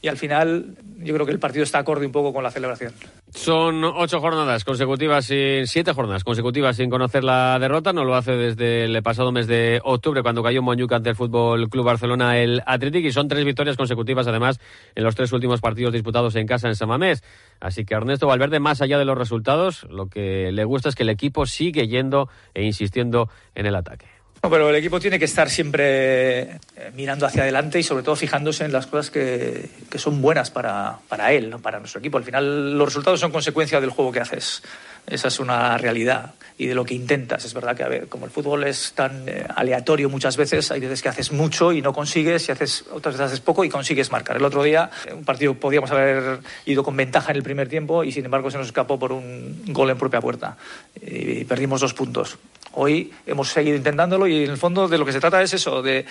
al 0.08 0.18
final 0.18 0.75
yo 1.00 1.13
creo 1.13 1.25
que 1.25 1.32
el 1.32 1.39
partido 1.39 1.63
está 1.63 1.80
acorde 1.80 2.06
un 2.06 2.12
poco 2.12 2.34
con 2.34 2.44
la 2.44 2.51
celebración. 2.51 2.94
Son 3.30 3.84
ocho 3.84 4.20
jornadas 4.20 4.63
consecutivas, 4.63 5.25
sin, 5.25 5.68
siete 5.68 5.94
jornadas 5.94 6.24
consecutivas 6.24 6.75
sin 6.75 6.89
conocer 6.89 7.24
la 7.24 7.60
derrota. 7.60 7.94
No 7.94 8.04
lo 8.04 8.16
hace 8.16 8.32
desde 8.32 8.86
el 8.86 9.04
pasado 9.04 9.32
mes 9.32 9.48
de 9.48 9.80
octubre, 9.84 10.24
cuando 10.24 10.42
cayó 10.42 10.62
Moñuca 10.62 10.96
ante 10.96 11.10
el 11.10 11.16
Fútbol 11.16 11.70
Club 11.70 11.86
Barcelona, 11.86 12.39
el 12.39 12.62
Athletic, 12.66 13.06
y 13.06 13.12
son 13.12 13.27
tres 13.27 13.46
victorias 13.46 13.77
consecutivas, 13.77 14.27
además, 14.27 14.60
en 14.96 15.04
los 15.04 15.16
tres 15.16 15.32
últimos 15.34 15.62
partidos 15.62 15.94
disputados 15.94 16.36
en 16.36 16.48
casa 16.48 16.68
en 16.68 16.75
Samamés. 16.75 17.24
Así 17.60 17.86
que 17.86 17.94
Ernesto 17.94 18.27
Valverde, 18.27 18.60
más 18.60 18.82
allá 18.82 18.98
de 18.98 19.06
los 19.06 19.18
resultados, 19.18 19.86
lo 19.89 20.08
que 20.08 20.51
le 20.51 20.63
gusta 20.63 20.89
es 20.89 20.96
que 20.96 21.04
el 21.04 21.10
equipo 21.10 21.46
sigue 21.46 21.88
yendo 21.88 22.30
e 22.54 22.63
insistiendo 22.63 23.30
en 23.56 23.66
el 23.66 23.75
ataque 23.75 24.16
pero 24.50 24.70
el 24.70 24.75
equipo 24.75 25.00
tiene 25.00 25.20
que 25.20 25.25
estar 25.25 25.50
siempre 25.50 26.42
eh, 26.42 26.58
mirando 26.96 27.25
hacia 27.25 27.44
adelante 27.44 27.80
y 27.80 27.84
sobre 27.84 28.04
todo 28.04 28.16
fijándose 28.16 28.66
en 28.66 28.72
las 28.72 28.88
cosas 28.88 29.10
que, 29.10 29.70
que 29.89 29.98
son 29.98 30.22
buenas 30.22 30.51
para, 30.51 30.98
para 31.08 31.32
él, 31.34 31.50
¿no? 31.50 31.60
para 31.60 31.80
nuestro 31.80 32.00
equipo. 32.00 32.18
Al 32.18 32.24
final 32.24 32.77
los 32.77 32.88
resultados 32.88 33.20
son 33.20 33.32
consecuencia 33.32 33.80
del 33.82 33.89
juego 33.89 34.12
que 34.12 34.20
haces. 34.20 34.63
Esa 35.07 35.29
es 35.29 35.39
una 35.39 35.77
realidad 35.77 36.33
y 36.57 36.67
de 36.67 36.75
lo 36.75 36.83
que 36.83 36.95
intentas. 36.95 37.45
Es 37.45 37.53
verdad 37.53 37.75
que, 37.75 37.83
a 37.83 37.87
ver, 37.87 38.07
como 38.07 38.25
el 38.25 38.31
fútbol 38.31 38.63
es 38.65 38.93
tan 38.93 39.23
eh, 39.27 39.45
aleatorio 39.55 40.09
muchas 40.09 40.37
veces, 40.37 40.71
hay 40.71 40.79
veces 40.79 41.01
que 41.01 41.09
haces 41.09 41.31
mucho 41.31 41.71
y 41.71 41.81
no 41.81 41.93
consigues, 41.93 42.49
y 42.49 42.51
haces, 42.51 42.83
otras 42.91 43.15
veces 43.15 43.27
haces 43.27 43.39
poco 43.39 43.63
y 43.63 43.69
consigues 43.69 44.11
marcar. 44.11 44.37
El 44.37 44.45
otro 44.45 44.63
día, 44.63 44.89
un 45.13 45.23
partido 45.23 45.53
podíamos 45.53 45.91
haber 45.91 46.39
ido 46.65 46.83
con 46.83 46.97
ventaja 46.97 47.31
en 47.31 47.37
el 47.37 47.43
primer 47.43 47.69
tiempo 47.69 48.03
y 48.03 48.11
sin 48.11 48.25
embargo 48.25 48.51
se 48.51 48.57
nos 48.57 48.67
escapó 48.67 48.97
por 48.99 49.11
un 49.11 49.61
gol 49.67 49.89
en 49.89 49.97
propia 49.97 50.19
puerta 50.19 50.57
y 51.01 51.45
perdimos 51.45 51.81
dos 51.81 51.93
puntos. 51.93 52.37
Hoy 52.79 53.11
hemos 53.25 53.49
seguido 53.49 53.75
intentándolo 53.75 54.27
y 54.27 54.43
en 54.43 54.51
el 54.51 54.57
fondo 54.57 54.87
de 54.87 54.99
lo 54.99 55.05
que 55.05 55.11
se 55.11 55.19
trata 55.19 55.41
es 55.41 55.53
eso, 55.53 55.81
de, 55.81 56.05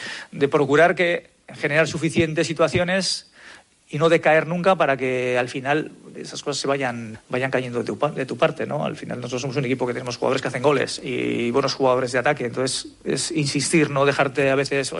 procurar 0.50 0.94
que 0.96 1.30
generar 1.54 1.86
suficientes 1.86 2.46
situaciones 2.46 3.30
y 3.88 3.98
no 3.98 4.08
decaer 4.08 4.48
nunca 4.48 4.74
para 4.74 4.96
que 4.96 5.38
al 5.38 5.48
final 5.48 5.92
esas 6.16 6.42
cosas 6.42 6.60
se 6.60 6.68
vayan, 6.68 7.18
vayan 7.28 7.50
cayendo 7.50 7.78
de 7.78 7.84
tu, 7.84 7.98
de 8.14 8.26
tu 8.26 8.36
parte, 8.36 8.66
¿no? 8.66 8.84
Al 8.84 8.96
final 8.96 9.18
nosotros 9.18 9.42
somos 9.42 9.56
un 9.56 9.64
equipo 9.64 9.86
que 9.86 9.92
tenemos 9.92 10.16
jugadores 10.16 10.42
que 10.42 10.48
hacen 10.48 10.62
goles 10.62 11.00
y 11.02 11.50
buenos 11.50 11.74
jugadores 11.74 12.12
de 12.12 12.18
ataque, 12.18 12.46
entonces 12.46 12.88
es 13.04 13.30
insistir, 13.30 13.90
no 13.90 14.04
dejarte 14.04 14.50
a 14.50 14.54
veces, 14.54 14.92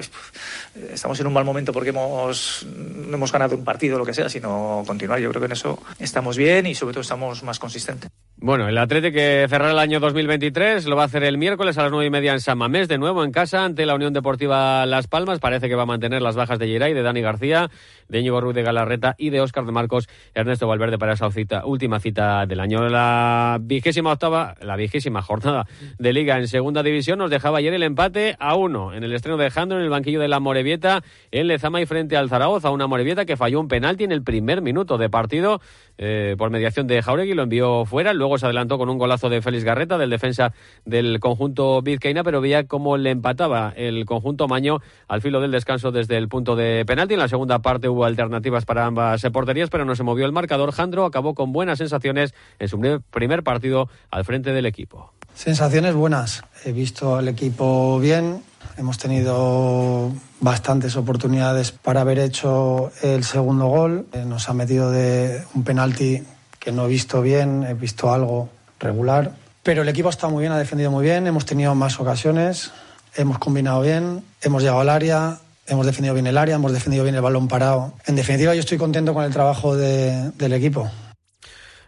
estamos 0.93 1.21
en 1.21 1.27
un 1.27 1.33
mal 1.33 1.45
momento 1.45 1.73
porque 1.73 1.91
hemos, 1.91 2.67
no 2.67 3.17
hemos 3.17 3.33
ganado 3.33 3.57
un 3.57 3.65
partido 3.65 3.99
lo 3.99 4.05
que 4.05 4.15
sea, 4.15 4.29
sino 4.29 4.83
continuar. 4.87 5.21
Yo 5.21 5.31
creo 5.31 5.41
que 5.41 5.47
en 5.47 5.53
eso 5.53 5.79
estamos 5.99 6.37
bien 6.37 6.67
y 6.67 6.75
sobre 6.75 6.93
todo 6.93 7.03
estamos 7.03 7.43
más 7.43 7.59
consistentes. 7.59 8.11
Bueno, 8.39 8.69
el 8.69 8.77
Atleti 8.77 9.13
que 9.13 9.47
cerrará 9.49 9.71
el 9.73 9.79
año 9.79 9.99
2023 9.99 10.85
lo 10.85 10.95
va 10.95 11.03
a 11.03 11.07
hacer 11.07 11.23
el 11.25 11.39
miércoles 11.39 11.79
a 11.79 11.83
las 11.83 11.91
nueve 11.91 12.07
y 12.07 12.11
media 12.11 12.35
en 12.35 12.41
San 12.41 12.59
Mamés, 12.59 12.87
de 12.87 12.99
nuevo 12.99 13.25
en 13.25 13.33
casa 13.33 13.65
ante 13.65 13.87
la 13.87 13.95
Unión 13.95 14.13
Deportiva 14.13 14.85
Las 14.85 15.07
Palmas. 15.07 15.39
Parece 15.39 15.71
que 15.71 15.75
va 15.75 15.85
a 15.85 15.87
mantener 15.87 16.21
las 16.21 16.37
bajas 16.37 16.59
de 16.59 16.69
Geray, 16.69 16.93
de 16.93 17.01
Dani 17.01 17.23
García, 17.23 17.71
de 18.09 18.21
Íñigo 18.21 18.41
Ruiz 18.43 18.55
de 18.55 18.63
Galarreta 18.63 19.15
y 19.17 19.31
de 19.31 19.41
Óscar 19.41 19.65
de 19.65 19.73
Marcos 19.73 20.07
Ernesto 20.35 20.69
Valverde 20.69 20.99
para 21.07 21.15
esa 21.15 21.65
última 21.65 22.01
cita 22.01 22.47
del 22.47 22.59
año. 22.59 22.89
La 22.89 23.59
vigésima 23.61 24.13
octava, 24.13 24.57
la 24.61 24.75
vigésima 24.75 25.23
jornada 25.23 25.67
de 25.99 26.13
Liga 26.13 26.37
en 26.37 26.49
Segunda 26.49 26.83
División 26.83 27.21
nos 27.21 27.31
dejaba 27.31 27.59
ayer 27.59 27.73
el 27.75 27.85
empate 27.85 28.35
a 28.41 28.57
uno 28.57 28.93
en 28.93 29.05
el 29.05 29.13
estreno 29.13 29.37
de 29.37 29.49
Jandro 29.49 29.79
en 29.79 29.85
el 29.85 29.91
banquillo 29.91 30.19
de 30.19 30.27
la 30.27 30.41
Morevieta 30.41 31.05
en 31.31 31.47
Lezama 31.47 31.81
y 31.81 31.87
frente 31.87 32.17
al 32.17 32.29
Zaragoza. 32.29 32.71
Una 32.71 32.89
Morevieta 32.89 33.25
que 33.25 33.37
falló 33.37 33.61
un 33.61 33.69
penalti 33.69 34.03
en 34.03 34.11
el 34.11 34.25
primer 34.25 34.63
minuto 34.63 34.99
de 34.99 35.09
partido 35.09 35.61
eh, 35.97 36.35
por 36.37 36.51
mediación 36.51 36.89
de 36.89 37.01
Jauregui, 37.01 37.35
lo 37.35 37.45
envió 37.45 37.85
fuera. 37.85 38.13
Luego 38.13 38.37
se 38.37 38.47
adelantó 38.47 38.77
con 38.79 38.89
un 38.89 38.99
golazo 38.99 39.29
de 39.29 39.43
Félix 39.43 39.63
Garreta, 39.63 39.99
del 39.99 40.11
defensa 40.11 40.53
del 40.85 41.21
conjunto 41.21 41.83
vizcaína, 41.83 42.25
pero 42.25 42.41
veía 42.41 42.67
cómo 42.67 42.97
le 42.97 43.11
empataba 43.11 43.73
el 43.77 44.05
conjunto 44.07 44.49
Maño 44.49 44.81
al 45.07 45.23
filo 45.23 45.41
del 45.41 45.53
descanso 45.53 45.93
desde 45.93 46.17
el 46.17 46.29
punto 46.29 46.57
de 46.57 46.85
penalti. 46.85 47.15
En 47.15 47.21
la 47.21 47.29
segunda 47.29 47.61
parte 47.61 47.89
hubo 47.89 48.05
alternativas 48.05 48.65
para 48.65 48.87
ambas 48.87 49.25
porterías, 49.33 49.71
pero 49.71 49.85
no 49.85 49.95
se 49.95 50.03
movió 50.03 50.27
el 50.27 50.33
marcador. 50.33 50.73
Jandro 50.73 50.96
acabó 51.05 51.35
con 51.35 51.53
buenas 51.53 51.79
sensaciones 51.79 52.35
en 52.59 52.69
su 52.69 52.81
primer 53.11 53.43
partido 53.43 53.89
al 54.11 54.25
frente 54.25 54.53
del 54.53 54.67
equipo. 54.67 55.13
Sensaciones 55.35 55.95
buenas. 55.95 56.45
He 56.65 56.73
visto 56.73 57.17
al 57.17 57.29
equipo 57.29 57.99
bien. 57.99 58.43
Hemos 58.79 58.97
tenido 58.97 60.11
bastantes 60.41 60.97
oportunidades 60.97 61.73
para 61.73 62.01
haber 62.01 62.19
hecho 62.19 62.91
el 63.03 63.23
segundo 63.25 63.67
gol. 63.67 64.07
Eh, 64.13 64.25
nos 64.27 64.49
ha 64.49 64.55
metido 64.55 64.91
de 64.91 65.43
un 65.55 65.63
penalti 65.63 66.23
que 66.59 66.73
no 66.73 66.87
he 66.87 66.89
visto 66.89 67.21
bien, 67.21 67.65
he 67.65 67.75
visto 67.75 68.13
algo 68.13 68.49
regular. 68.81 69.33
Pero 69.63 69.83
el 69.83 69.89
equipo 69.89 70.09
está 70.09 70.29
muy 70.29 70.41
bien, 70.41 70.53
ha 70.53 70.59
defendido 70.59 70.91
muy 70.91 71.05
bien, 71.05 71.27
hemos 71.27 71.45
tenido 71.45 71.75
más 71.75 72.01
ocasiones, 72.01 72.73
hemos 73.15 73.39
combinado 73.39 73.83
bien, 73.83 74.25
hemos 74.41 74.63
llegado 74.63 74.81
al 74.81 74.89
área, 74.89 75.39
hemos 75.67 75.87
defendido 75.87 76.15
bien 76.15 76.27
el 76.27 76.39
área, 76.39 76.57
hemos 76.57 76.73
defendido 76.73 77.05
bien 77.05 77.15
el 77.15 77.23
balón 77.23 77.49
parado. 77.49 77.95
En 78.07 78.17
definitiva, 78.17 78.55
yo 78.55 78.61
estoy 78.61 78.79
contento 78.79 79.15
con 79.15 79.25
el 79.25 79.33
trabajo 79.33 79.77
de, 79.77 80.31
del 80.33 80.53
equipo. 80.53 80.91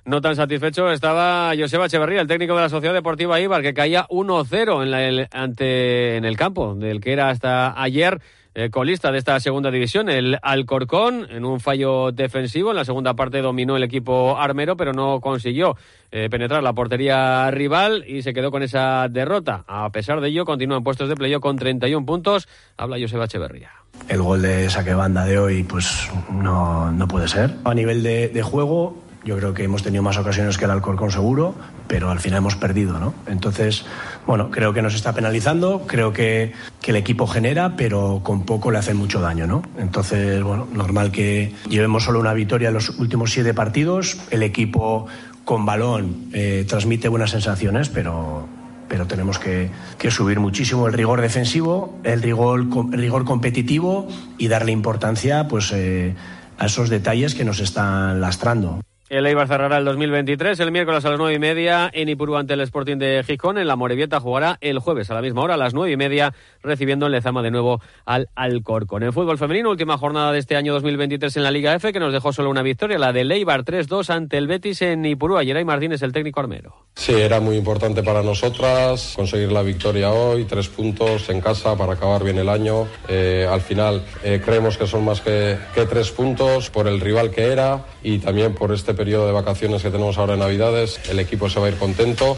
No 0.04 0.22
tan 0.22 0.36
satisfecho 0.36 0.90
estaba 0.90 1.52
Joseba 1.58 1.84
Echeverría, 1.86 2.22
el 2.22 2.26
técnico 2.26 2.54
de 2.56 2.62
la 2.62 2.68
Sociedad 2.70 2.94
Deportiva 2.94 3.40
Ibar, 3.40 3.60
que 3.60 3.74
caía 3.74 4.06
1-0 4.08 4.82
en, 4.82 5.28
ante, 5.30 6.16
en 6.16 6.24
el 6.24 6.36
campo, 6.36 6.74
del 6.74 7.00
que 7.00 7.12
era 7.12 7.28
hasta 7.28 7.80
ayer 7.80 8.18
eh, 8.54 8.70
colista 8.70 9.12
de 9.12 9.18
esta 9.18 9.38
segunda 9.40 9.70
división, 9.70 10.08
el 10.08 10.38
Alcorcón, 10.42 11.26
en 11.30 11.44
un 11.44 11.60
fallo 11.60 12.12
defensivo. 12.12 12.70
En 12.70 12.76
la 12.76 12.84
segunda 12.84 13.14
parte 13.14 13.40
dominó 13.40 13.76
el 13.76 13.82
equipo 13.82 14.36
armero, 14.38 14.76
pero 14.76 14.92
no 14.92 15.20
consiguió 15.20 15.76
eh, 16.10 16.28
penetrar 16.30 16.62
la 16.62 16.72
portería 16.72 17.50
rival 17.50 18.04
y 18.06 18.22
se 18.22 18.32
quedó 18.32 18.50
con 18.50 18.62
esa 18.62 19.08
derrota. 19.08 19.64
A 19.66 19.90
pesar 19.90 20.20
de 20.20 20.28
ello, 20.28 20.44
continúa 20.44 20.78
en 20.78 20.84
puestos 20.84 21.08
de 21.08 21.14
playoff 21.14 21.42
con 21.42 21.56
31 21.56 22.04
puntos. 22.04 22.48
Habla 22.76 22.98
Joseba 23.00 23.26
Echeverría. 23.26 23.70
El 24.08 24.22
gol 24.22 24.42
de 24.42 24.70
saque 24.70 24.94
banda 24.94 25.24
de 25.24 25.38
hoy, 25.38 25.62
pues 25.64 26.08
no, 26.30 26.90
no 26.92 27.08
puede 27.08 27.28
ser. 27.28 27.54
A 27.64 27.74
nivel 27.74 28.02
de, 28.02 28.28
de 28.28 28.42
juego, 28.42 28.96
yo 29.28 29.36
creo 29.36 29.52
que 29.52 29.62
hemos 29.62 29.82
tenido 29.82 30.02
más 30.02 30.16
ocasiones 30.16 30.56
que 30.56 30.64
el 30.64 30.70
Alcorcón 30.70 31.10
seguro, 31.10 31.54
pero 31.86 32.10
al 32.10 32.18
final 32.18 32.38
hemos 32.38 32.56
perdido, 32.56 32.98
¿no? 32.98 33.12
Entonces, 33.26 33.84
bueno, 34.26 34.50
creo 34.50 34.72
que 34.72 34.80
nos 34.80 34.94
está 34.94 35.12
penalizando, 35.12 35.82
creo 35.86 36.14
que, 36.14 36.54
que, 36.80 36.92
el 36.92 36.96
equipo 36.96 37.26
genera, 37.26 37.76
pero 37.76 38.22
con 38.24 38.46
poco 38.46 38.70
le 38.70 38.78
hacen 38.78 38.96
mucho 38.96 39.20
daño, 39.20 39.46
¿no? 39.46 39.62
Entonces, 39.76 40.42
bueno, 40.42 40.66
normal 40.72 41.12
que 41.12 41.52
llevemos 41.68 42.04
solo 42.04 42.20
una 42.20 42.32
victoria 42.32 42.68
en 42.68 42.74
los 42.74 42.88
últimos 42.98 43.30
siete 43.30 43.52
partidos, 43.52 44.16
el 44.30 44.42
equipo 44.42 45.08
con 45.44 45.66
balón 45.66 46.30
eh, 46.32 46.64
transmite 46.66 47.08
buenas 47.08 47.30
sensaciones, 47.30 47.90
pero 47.90 48.48
pero 48.88 49.06
tenemos 49.06 49.38
que, 49.38 49.70
que, 49.98 50.10
subir 50.10 50.40
muchísimo 50.40 50.86
el 50.86 50.94
rigor 50.94 51.20
defensivo, 51.20 51.98
el 52.04 52.22
rigor, 52.22 52.60
el 52.94 52.98
rigor 52.98 53.26
competitivo 53.26 54.08
y 54.38 54.48
darle 54.48 54.72
importancia 54.72 55.46
pues, 55.46 55.70
eh, 55.74 56.14
a 56.56 56.64
esos 56.64 56.88
detalles 56.88 57.34
que 57.34 57.44
nos 57.44 57.60
están 57.60 58.22
lastrando. 58.22 58.80
El 59.10 59.24
Eibar 59.24 59.48
cerrará 59.48 59.78
el 59.78 59.86
2023 59.86 60.60
el 60.60 60.70
miércoles 60.70 61.02
a 61.06 61.08
las 61.08 61.18
nueve 61.18 61.34
y 61.34 61.38
media 61.38 61.88
en 61.94 62.10
Ipurú 62.10 62.36
ante 62.36 62.52
el 62.52 62.60
Sporting 62.60 62.98
de 62.98 63.24
Gijón. 63.26 63.56
En 63.56 63.66
la 63.66 63.74
Morevieta 63.74 64.20
jugará 64.20 64.58
el 64.60 64.80
jueves 64.80 65.10
a 65.10 65.14
la 65.14 65.22
misma 65.22 65.40
hora, 65.40 65.54
a 65.54 65.56
las 65.56 65.72
nueve 65.72 65.92
y 65.92 65.96
media, 65.96 66.34
recibiendo 66.62 67.06
en 67.06 67.12
Lezama 67.12 67.40
de 67.40 67.50
nuevo 67.50 67.80
al 68.04 68.28
Alcorcón. 68.34 69.04
En 69.04 69.14
fútbol 69.14 69.38
femenino, 69.38 69.70
última 69.70 69.96
jornada 69.96 70.30
de 70.32 70.38
este 70.38 70.56
año 70.56 70.74
2023 70.74 71.38
en 71.38 71.42
la 71.42 71.50
Liga 71.50 71.74
F, 71.74 71.90
que 71.90 72.00
nos 72.00 72.12
dejó 72.12 72.34
solo 72.34 72.50
una 72.50 72.60
victoria, 72.60 72.98
la 72.98 73.14
del 73.14 73.32
Eibar 73.32 73.64
3-2 73.64 74.10
ante 74.10 74.36
el 74.36 74.46
Betis 74.46 74.82
en 74.82 75.06
Ipurú. 75.06 75.38
Ayer 75.38 75.56
hay 75.56 75.64
Martínez, 75.64 76.02
el 76.02 76.12
técnico 76.12 76.40
armero. 76.40 76.76
Sí, 76.94 77.14
era 77.14 77.40
muy 77.40 77.56
importante 77.56 78.02
para 78.02 78.22
nosotras 78.22 79.14
conseguir 79.16 79.52
la 79.52 79.62
victoria 79.62 80.10
hoy, 80.10 80.44
tres 80.44 80.68
puntos 80.68 81.30
en 81.30 81.40
casa 81.40 81.76
para 81.78 81.94
acabar 81.94 82.24
bien 82.24 82.36
el 82.36 82.50
año. 82.50 82.86
Eh, 83.08 83.48
al 83.50 83.62
final 83.62 84.04
eh, 84.22 84.42
creemos 84.44 84.76
que 84.76 84.86
son 84.86 85.06
más 85.06 85.22
que, 85.22 85.56
que 85.74 85.86
tres 85.86 86.10
puntos 86.10 86.68
por 86.68 86.86
el 86.88 87.00
rival 87.00 87.30
que 87.30 87.46
era 87.52 87.86
y 88.02 88.18
también 88.18 88.54
por 88.54 88.70
este 88.72 88.97
periodo 88.98 89.28
de 89.28 89.32
vacaciones 89.32 89.80
que 89.80 89.90
tenemos 89.90 90.18
ahora 90.18 90.34
en 90.34 90.40
Navidades, 90.40 91.08
el 91.08 91.20
equipo 91.20 91.48
se 91.48 91.60
va 91.60 91.66
a 91.66 91.68
ir 91.70 91.78
contento. 91.78 92.36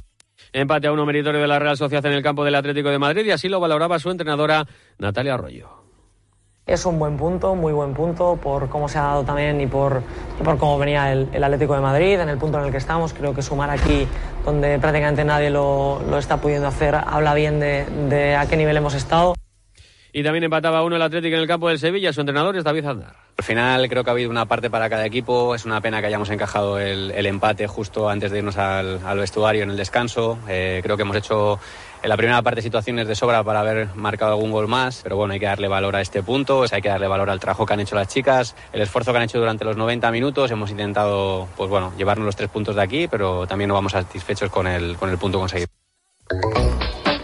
Empate 0.52 0.88
a 0.88 0.93
uno 0.93 1.07
meritorio 1.07 1.40
de 1.40 1.49
la 1.49 1.59
Real 1.59 1.76
Sociedad 1.76 2.05
en 2.05 2.12
el 2.12 2.23
campo 2.23 2.45
del 2.45 2.55
Atlético 2.55 2.90
de 2.90 2.99
Madrid 2.99 3.25
y 3.25 3.31
así 3.31 3.49
lo 3.49 3.61
valoraba 3.61 3.99
su 3.99 4.11
entrenadora 4.11 4.67
Natalia 4.99 5.35
Arroyo. 5.35 5.81
Es 6.67 6.85
un 6.85 6.99
buen 6.99 7.17
punto, 7.17 7.55
muy 7.55 7.73
buen 7.73 7.95
punto, 7.95 8.38
por 8.40 8.69
cómo 8.69 8.88
se 8.88 8.99
ha 8.99 9.02
dado 9.02 9.25
también 9.25 9.61
y 9.61 9.67
por, 9.67 10.02
y 10.38 10.45
por 10.45 10.59
cómo 10.59 10.79
venía 10.79 11.11
el, 11.11 11.29
el, 11.33 11.43
Atlético 11.43 11.75
de 11.75 11.81
Madrid, 11.81 12.21
en 12.21 12.29
el 12.29 12.37
punto 12.37 12.59
en 12.59 12.67
el 12.67 12.71
que 12.71 12.76
estamos. 12.76 13.14
Creo 13.14 13.35
que 13.35 13.40
sumar 13.43 13.71
aquí, 13.71 14.07
donde 14.45 14.79
prácticamente 14.79 15.25
nadie 15.25 15.50
lo, 15.50 16.02
lo 16.09 16.19
está 16.19 16.37
pudiendo 16.37 16.69
hacer, 16.69 16.95
habla 16.95 17.33
bien 17.35 17.59
de, 17.59 17.87
de 18.09 18.37
a 18.37 18.47
qué 18.47 18.57
nivel 18.57 18.76
hemos 18.76 18.95
estado. 18.95 19.35
Y 20.12 20.23
también 20.23 20.45
empataba 20.45 20.83
uno 20.83 20.97
el 20.97 21.02
Atlético 21.02 21.37
en 21.37 21.43
el 21.43 21.49
campo 21.49 21.69
del 21.69 21.79
Sevilla. 21.79 22.12
Su 22.12 22.21
entrenador 22.21 22.57
es 22.57 22.64
David. 22.64 22.85
Al 22.87 23.45
final 23.45 23.88
creo 23.88 24.02
que 24.02 24.11
ha 24.11 24.12
habido 24.12 24.31
una 24.31 24.47
parte 24.47 24.71
para 24.71 24.90
cada 24.90 25.07
equipo. 25.07 25.55
Es 25.55 25.64
una 25.64 25.81
pena 25.81 26.00
que 26.00 26.07
hayamos 26.09 26.31
encajado 26.31 26.79
el, 26.79 27.26
empate 27.26 27.67
justo 27.67 28.09
antes 28.09 28.31
de 28.31 28.38
irnos 28.38 28.57
al, 28.57 29.00
al 29.05 29.19
vestuario 29.19 29.62
en 29.62 29.71
el 29.71 29.76
descanso. 29.76 30.38
Eh, 30.49 30.81
creo 30.83 30.97
que 30.97 31.02
hemos 31.02 31.17
hecho 31.17 31.61
en 32.02 32.09
la 32.09 32.17
primera 32.17 32.40
parte 32.43 32.62
situaciones 32.62 33.07
de 33.07 33.14
sobra 33.14 33.45
para 33.45 33.61
haber 33.61 33.95
marcado 33.95 34.33
algún 34.33 34.50
gol 34.50 34.69
más, 34.69 35.00
pero 35.02 35.17
bueno, 35.17 35.35
hay 35.35 35.40
que 35.40 35.47
darle 35.47 35.69
valor 35.69 35.97
a 35.97 36.00
este 36.00 36.23
punto, 36.23 36.64
hay 36.71 36.83
que 36.83 36.88
darle 36.88 37.07
valor 37.09 37.29
al 37.29 37.40
trabajo 37.40 37.67
que 37.67 37.75
han 37.75 37.81
hecho 37.81 37.95
las 37.95 38.09
chicas, 38.09 38.57
el 38.73 38.81
esfuerzo 38.81 39.12
que 39.12 39.19
han 39.19 39.25
hecho 39.25 39.38
durante 39.38 39.64
los 39.64 39.76
90 39.76 40.11
minutos, 40.11 40.50
hemos 40.50 40.71
intentado, 40.71 41.47
pues 41.57 41.69
bueno, 41.69 41.93
llevarnos 41.99 42.25
los 42.25 42.37
tres 42.37 42.49
puntos 42.49 42.76
de 42.76 42.83
aquí, 42.83 43.09
pero 43.09 43.47
también 43.47 43.69
no 43.69 43.75
vamos 43.75 43.93
satisfechos 43.93 44.50
con 44.50 44.67
el, 44.67 44.97
con 44.97 45.11
el 45.11 45.19
punto 45.19 45.38
conseguido. 45.38 45.69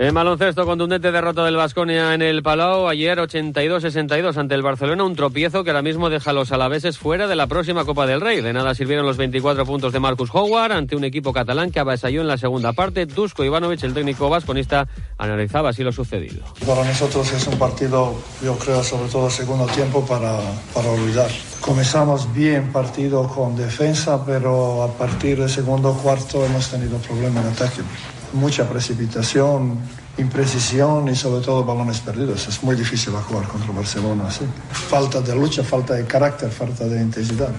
En 0.00 0.14
baloncesto, 0.14 0.64
contundente 0.64 1.12
derrota 1.12 1.44
del 1.44 1.56
Vasconia 1.56 2.14
en 2.14 2.22
el 2.22 2.42
Palau. 2.42 2.88
Ayer 2.88 3.18
82-62 3.18 4.34
ante 4.38 4.54
el 4.54 4.62
Barcelona. 4.62 5.04
Un 5.04 5.14
tropiezo 5.14 5.62
que 5.62 5.68
ahora 5.68 5.82
mismo 5.82 6.08
deja 6.08 6.30
a 6.30 6.32
los 6.32 6.50
alaveses 6.52 6.96
fuera 6.96 7.28
de 7.28 7.36
la 7.36 7.48
próxima 7.48 7.84
Copa 7.84 8.06
del 8.06 8.22
Rey. 8.22 8.40
De 8.40 8.54
nada 8.54 8.74
sirvieron 8.74 9.04
los 9.04 9.18
24 9.18 9.66
puntos 9.66 9.92
de 9.92 10.00
Marcus 10.00 10.30
Howard 10.32 10.72
ante 10.72 10.96
un 10.96 11.04
equipo 11.04 11.34
catalán 11.34 11.70
que 11.70 11.80
avasalló 11.80 12.22
en 12.22 12.28
la 12.28 12.38
segunda 12.38 12.72
parte. 12.72 13.04
Dusko 13.04 13.44
Ivanovic, 13.44 13.82
el 13.82 13.92
técnico 13.92 14.30
vasconista, 14.30 14.88
analizaba 15.18 15.68
así 15.68 15.82
lo 15.82 15.92
sucedido. 15.92 16.44
Para 16.66 16.82
nosotros 16.82 17.30
es 17.34 17.46
un 17.46 17.58
partido, 17.58 18.14
yo 18.42 18.56
creo, 18.56 18.82
sobre 18.82 19.10
todo 19.10 19.28
segundo 19.28 19.66
tiempo 19.66 20.06
para, 20.06 20.38
para 20.72 20.88
olvidar. 20.88 21.30
Comenzamos 21.60 22.32
bien 22.32 22.72
partido 22.72 23.28
con 23.28 23.54
defensa, 23.54 24.24
pero 24.24 24.82
a 24.82 24.94
partir 24.94 25.38
del 25.38 25.50
segundo 25.50 25.92
cuarto 25.92 26.42
hemos 26.46 26.70
tenido 26.70 26.96
problemas 26.96 27.44
en 27.44 27.52
ataque 27.52 27.82
mucha 28.32 28.68
precipitación, 28.68 29.78
imprecisión 30.18 31.08
y 31.08 31.16
sobre 31.16 31.44
todo 31.44 31.64
balones 31.64 32.00
perdidos. 32.00 32.48
Es 32.48 32.62
muy 32.62 32.76
difícil 32.76 33.12
jugar 33.12 33.46
contra 33.48 33.72
Barcelona 33.72 34.24
así. 34.28 34.44
Falta 34.70 35.20
de 35.20 35.34
lucha, 35.34 35.62
falta 35.62 35.94
de 35.94 36.04
carácter, 36.04 36.50
falta 36.50 36.84
de 36.84 37.00
intensidad. 37.00 37.50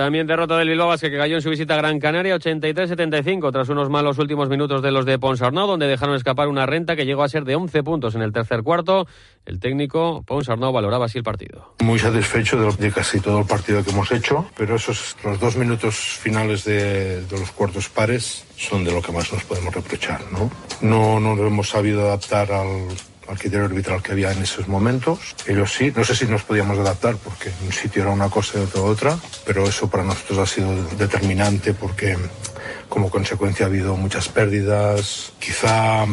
También 0.00 0.26
derrota 0.26 0.56
del 0.56 0.70
Bilbao 0.70 0.88
Basket 0.88 1.10
que 1.10 1.18
cayó 1.18 1.36
en 1.36 1.42
su 1.42 1.50
visita 1.50 1.74
a 1.74 1.76
Gran 1.76 2.00
Canaria 2.00 2.34
83-75 2.34 3.52
tras 3.52 3.68
unos 3.68 3.90
malos 3.90 4.16
últimos 4.16 4.48
minutos 4.48 4.80
de 4.80 4.90
los 4.90 5.04
de 5.04 5.18
Ponsarnau 5.18 5.66
donde 5.66 5.88
dejaron 5.88 6.16
escapar 6.16 6.48
una 6.48 6.64
renta 6.64 6.96
que 6.96 7.04
llegó 7.04 7.22
a 7.22 7.28
ser 7.28 7.44
de 7.44 7.54
11 7.54 7.82
puntos 7.82 8.14
en 8.14 8.22
el 8.22 8.32
tercer 8.32 8.62
cuarto. 8.62 9.06
El 9.44 9.60
técnico 9.60 10.22
Ponsarnau 10.26 10.72
valoraba 10.72 11.04
así 11.04 11.18
el 11.18 11.24
partido. 11.24 11.74
Muy 11.80 11.98
satisfecho 11.98 12.56
de, 12.56 12.90
casi 12.90 13.20
todo 13.20 13.40
el 13.40 13.44
partido 13.44 13.84
que 13.84 13.90
hemos 13.90 14.10
hecho, 14.10 14.46
pero 14.56 14.76
esos 14.76 15.18
los 15.22 15.38
dos 15.38 15.56
minutos 15.56 15.96
finales 15.96 16.64
de, 16.64 17.20
de, 17.26 17.38
los 17.38 17.50
cuartos 17.50 17.90
pares 17.90 18.46
son 18.56 18.82
de 18.84 18.92
lo 18.92 19.02
que 19.02 19.12
más 19.12 19.30
nos 19.30 19.44
podemos 19.44 19.74
reprochar, 19.74 20.22
¿no? 20.32 20.50
No 20.80 21.20
nos 21.20 21.38
hemos 21.40 21.68
sabido 21.68 22.06
adaptar 22.06 22.50
al 22.52 22.88
al 23.30 23.38
criterio 23.38 23.66
arbitral 23.66 24.02
que 24.02 24.12
había 24.12 24.32
en 24.32 24.42
esos 24.42 24.66
momentos. 24.66 25.36
Ellos 25.46 25.72
sí, 25.72 25.92
no 25.94 26.04
sé 26.04 26.16
si 26.16 26.26
nos 26.26 26.42
podíamos 26.42 26.78
adaptar 26.78 27.16
porque 27.16 27.52
un 27.64 27.72
sitio 27.72 28.02
era 28.02 28.10
una 28.10 28.28
cosa 28.28 28.58
y 28.58 28.62
otro 28.62 28.84
otra, 28.84 29.16
pero 29.46 29.66
eso 29.66 29.88
para 29.88 30.04
nosotros 30.04 30.38
ha 30.38 30.46
sido 30.46 30.74
determinante 30.98 31.72
porque 31.72 32.16
como 32.88 33.08
consecuencia 33.08 33.66
ha 33.66 33.68
habido 33.68 33.96
muchas 33.96 34.28
pérdidas, 34.28 35.32
quizá 35.38 36.06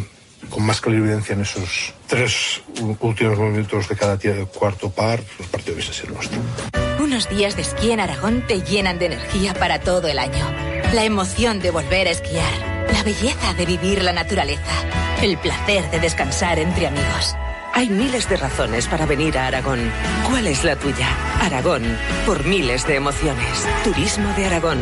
con 0.49 0.63
más 0.63 0.79
clarividencia 0.79 1.33
en 1.33 1.41
esos 1.41 1.93
tres 2.05 2.61
últimos 2.99 3.39
minutos 3.39 3.89
de 3.89 3.95
cada 3.95 4.17
cuarto 4.45 4.89
par, 4.89 5.19
el 5.39 5.45
partido 5.47 5.73
hubiese 5.73 5.93
sido 5.93 6.13
nuestro. 6.13 6.39
Unos 6.99 7.29
días 7.29 7.55
de 7.55 7.63
esquí 7.63 7.91
en 7.91 7.99
Aragón 7.99 8.43
te 8.47 8.61
llenan 8.61 8.99
de 8.99 9.07
energía 9.07 9.53
para 9.53 9.79
todo 9.79 10.07
el 10.07 10.19
año. 10.19 10.45
La 10.93 11.03
emoción 11.03 11.59
de 11.59 11.71
volver 11.71 12.07
a 12.07 12.11
esquiar, 12.11 12.76
la 12.91 13.03
belleza 13.03 13.53
de 13.53 13.65
vivir 13.65 14.03
la 14.03 14.13
naturaleza, 14.13 14.71
el 15.21 15.37
placer 15.37 15.89
de 15.91 15.99
descansar 15.99 16.59
entre 16.59 16.87
amigos. 16.87 17.35
Hay 17.73 17.89
miles 17.89 18.27
de 18.27 18.37
razones 18.37 18.87
para 18.87 19.05
venir 19.05 19.37
a 19.37 19.47
Aragón. 19.47 19.91
¿Cuál 20.27 20.47
es 20.47 20.63
la 20.63 20.75
tuya? 20.75 21.07
Aragón, 21.41 21.83
por 22.25 22.43
miles 22.43 22.87
de 22.87 22.95
emociones. 22.95 23.67
Turismo 23.83 24.33
de 24.35 24.47
Aragón. 24.47 24.79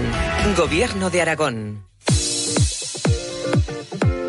Gobierno 0.55 1.09
de 1.09 1.21
Aragón. 1.21 1.85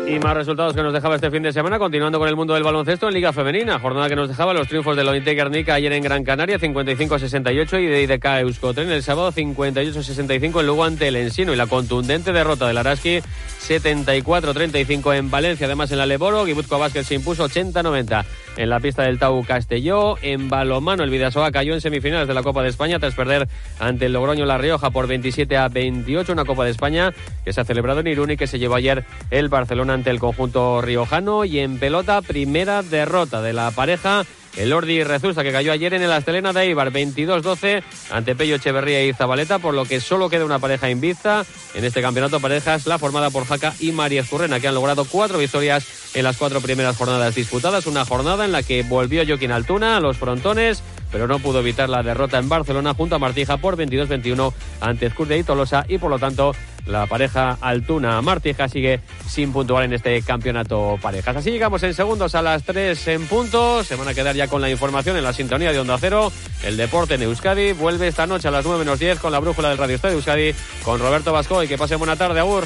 Y 0.09 0.19
más 0.19 0.35
resultados 0.35 0.73
que 0.73 0.81
nos 0.81 0.93
dejaba 0.93 1.15
este 1.15 1.29
fin 1.29 1.43
de 1.43 1.51
semana, 1.51 1.77
continuando 1.77 2.17
con 2.17 2.29
el 2.29 2.35
mundo 2.37 2.53
del 2.53 2.63
baloncesto 2.63 3.09
en 3.09 3.13
Liga 3.13 3.33
Femenina. 3.33 3.77
Jornada 3.77 4.07
que 4.07 4.15
nos 4.15 4.29
dejaba 4.29 4.53
los 4.53 4.69
triunfos 4.69 4.95
de 4.95 5.03
Lointe 5.03 5.33
Guernica 5.33 5.73
ayer 5.73 5.91
en 5.91 6.01
Gran 6.01 6.23
Canaria, 6.23 6.57
55-68, 6.57 7.83
y 7.83 7.87
de 7.87 8.03
IDK 8.03 8.25
Euskotren 8.39 8.89
el 8.89 9.03
sábado, 9.03 9.33
58-65 9.33 10.61
en 10.61 10.65
Lugo 10.65 10.85
ante 10.85 11.09
el 11.09 11.17
Ensino. 11.17 11.51
Y 11.51 11.57
la 11.57 11.67
contundente 11.67 12.31
derrota 12.31 12.67
del 12.67 12.77
Araski, 12.77 13.19
74-35 13.67 15.13
en 15.13 15.29
Valencia, 15.29 15.65
además 15.65 15.91
en 15.91 15.97
la 15.97 16.05
Leboro. 16.05 16.45
Guipuzcoa 16.45 16.77
Vázquez 16.77 17.05
se 17.05 17.15
impuso 17.15 17.45
80-90 17.49 18.23
en 18.57 18.69
la 18.69 18.79
pista 18.79 19.03
del 19.03 19.19
Tau 19.19 19.43
Castelló. 19.45 20.17
En 20.21 20.49
balomano, 20.49 21.03
el 21.03 21.09
Vidasoa 21.09 21.51
cayó 21.51 21.73
en 21.73 21.81
semifinales 21.81 22.27
de 22.27 22.33
la 22.33 22.43
Copa 22.43 22.63
de 22.63 22.69
España 22.69 22.99
tras 22.99 23.15
perder 23.15 23.47
ante 23.79 24.07
el 24.07 24.13
Logroño 24.13 24.45
La 24.45 24.57
Rioja 24.57 24.89
por 24.89 25.07
27 25.07 25.55
a 25.55 25.69
28. 25.69 26.33
Una 26.33 26.45
Copa 26.45 26.65
de 26.65 26.71
España 26.71 27.13
que 27.45 27.53
se 27.53 27.61
ha 27.61 27.65
celebrado 27.65 28.01
en 28.01 28.07
Irún 28.07 28.31
y 28.31 28.37
que 28.37 28.47
se 28.47 28.59
llevó 28.59 28.75
ayer 28.75 29.05
el 29.31 29.49
Barcelona 29.49 29.93
ante 29.93 30.09
el 30.09 30.19
conjunto 30.19 30.81
riojano. 30.81 31.45
Y 31.45 31.59
en 31.59 31.79
pelota, 31.79 32.21
primera 32.21 32.83
derrota 32.83 33.41
de 33.41 33.53
la 33.53 33.71
pareja 33.71 34.25
el 34.57 34.73
Ordi 34.73 35.03
Rezusta, 35.03 35.43
que 35.43 35.51
cayó 35.51 35.71
ayer 35.71 35.93
en 35.93 36.01
el 36.01 36.11
Astelena 36.11 36.51
de 36.51 36.63
Eibar, 36.63 36.91
22-12 36.91 37.83
ante 38.11 38.35
Pello 38.35 38.55
Echeverría 38.55 39.05
y 39.05 39.13
Zabaleta, 39.13 39.59
por 39.59 39.73
lo 39.73 39.85
que 39.85 40.01
solo 40.01 40.29
queda 40.29 40.45
una 40.45 40.59
pareja 40.59 40.89
invicta 40.89 41.45
en 41.73 41.85
este 41.85 42.01
campeonato 42.01 42.39
parejas, 42.39 42.87
la 42.87 42.97
formada 42.97 43.29
por 43.29 43.45
Jaca 43.45 43.73
y 43.79 43.91
María 43.91 44.21
Escurrena, 44.21 44.59
que 44.59 44.67
han 44.67 44.75
logrado 44.75 45.05
cuatro 45.05 45.37
victorias 45.37 46.11
en 46.15 46.23
las 46.23 46.37
cuatro 46.37 46.59
primeras 46.61 46.97
jornadas 46.97 47.35
disputadas. 47.35 47.85
Una 47.85 48.05
jornada 48.05 48.45
en 48.45 48.51
la 48.51 48.63
que 48.63 48.83
volvió 48.83 49.23
Joaquín 49.25 49.51
Altuna 49.51 49.97
a 49.97 49.99
los 49.99 50.17
frontones, 50.17 50.81
pero 51.11 51.27
no 51.27 51.39
pudo 51.39 51.59
evitar 51.59 51.89
la 51.89 52.03
derrota 52.03 52.39
en 52.39 52.49
Barcelona 52.49 52.93
junto 52.93 53.15
a 53.15 53.19
Martija 53.19 53.57
por 53.57 53.77
22-21 53.77 54.53
ante 54.81 55.09
Scurde 55.09 55.37
y 55.37 55.43
Tolosa 55.43 55.85
y 55.87 55.97
por 55.99 56.09
lo 56.09 56.19
tanto 56.19 56.53
la 56.87 57.05
pareja 57.05 57.57
Altuna 57.61 58.21
Martija 58.21 58.67
sigue 58.67 59.01
sin 59.27 59.51
puntuar 59.51 59.83
en 59.83 59.93
este 59.93 60.21
campeonato 60.21 60.97
parejas. 61.01 61.35
Así 61.35 61.51
llegamos 61.51 61.83
en 61.83 61.93
segundos 61.93 62.35
a 62.35 62.41
las 62.41 62.63
3 62.63 63.07
en 63.09 63.27
punto. 63.27 63.83
Se 63.83 63.95
van 63.95 64.07
a 64.07 64.13
quedar 64.13 64.35
ya 64.35 64.47
con 64.47 64.61
la 64.61 64.69
información 64.69 65.17
en 65.17 65.23
la 65.23 65.33
sintonía 65.33 65.71
de 65.71 65.79
Onda 65.79 65.97
Cero. 65.99 66.31
El 66.63 66.77
deporte 66.77 67.15
en 67.15 67.23
Euskadi 67.23 67.73
vuelve 67.73 68.07
esta 68.07 68.27
noche 68.27 68.47
a 68.47 68.51
las 68.51 68.65
9 68.65 68.79
menos 68.79 68.99
10 68.99 69.19
con 69.19 69.31
la 69.31 69.39
brújula 69.39 69.69
del 69.69 69.77
Radio 69.77 69.95
Estadio 69.95 70.15
Euskadi 70.15 70.53
con 70.83 70.99
Roberto 70.99 71.31
Vasco 71.31 71.63
y 71.63 71.67
que 71.67 71.77
pase 71.77 71.95
buena 71.95 72.15
tarde, 72.15 72.39
Agur. 72.39 72.65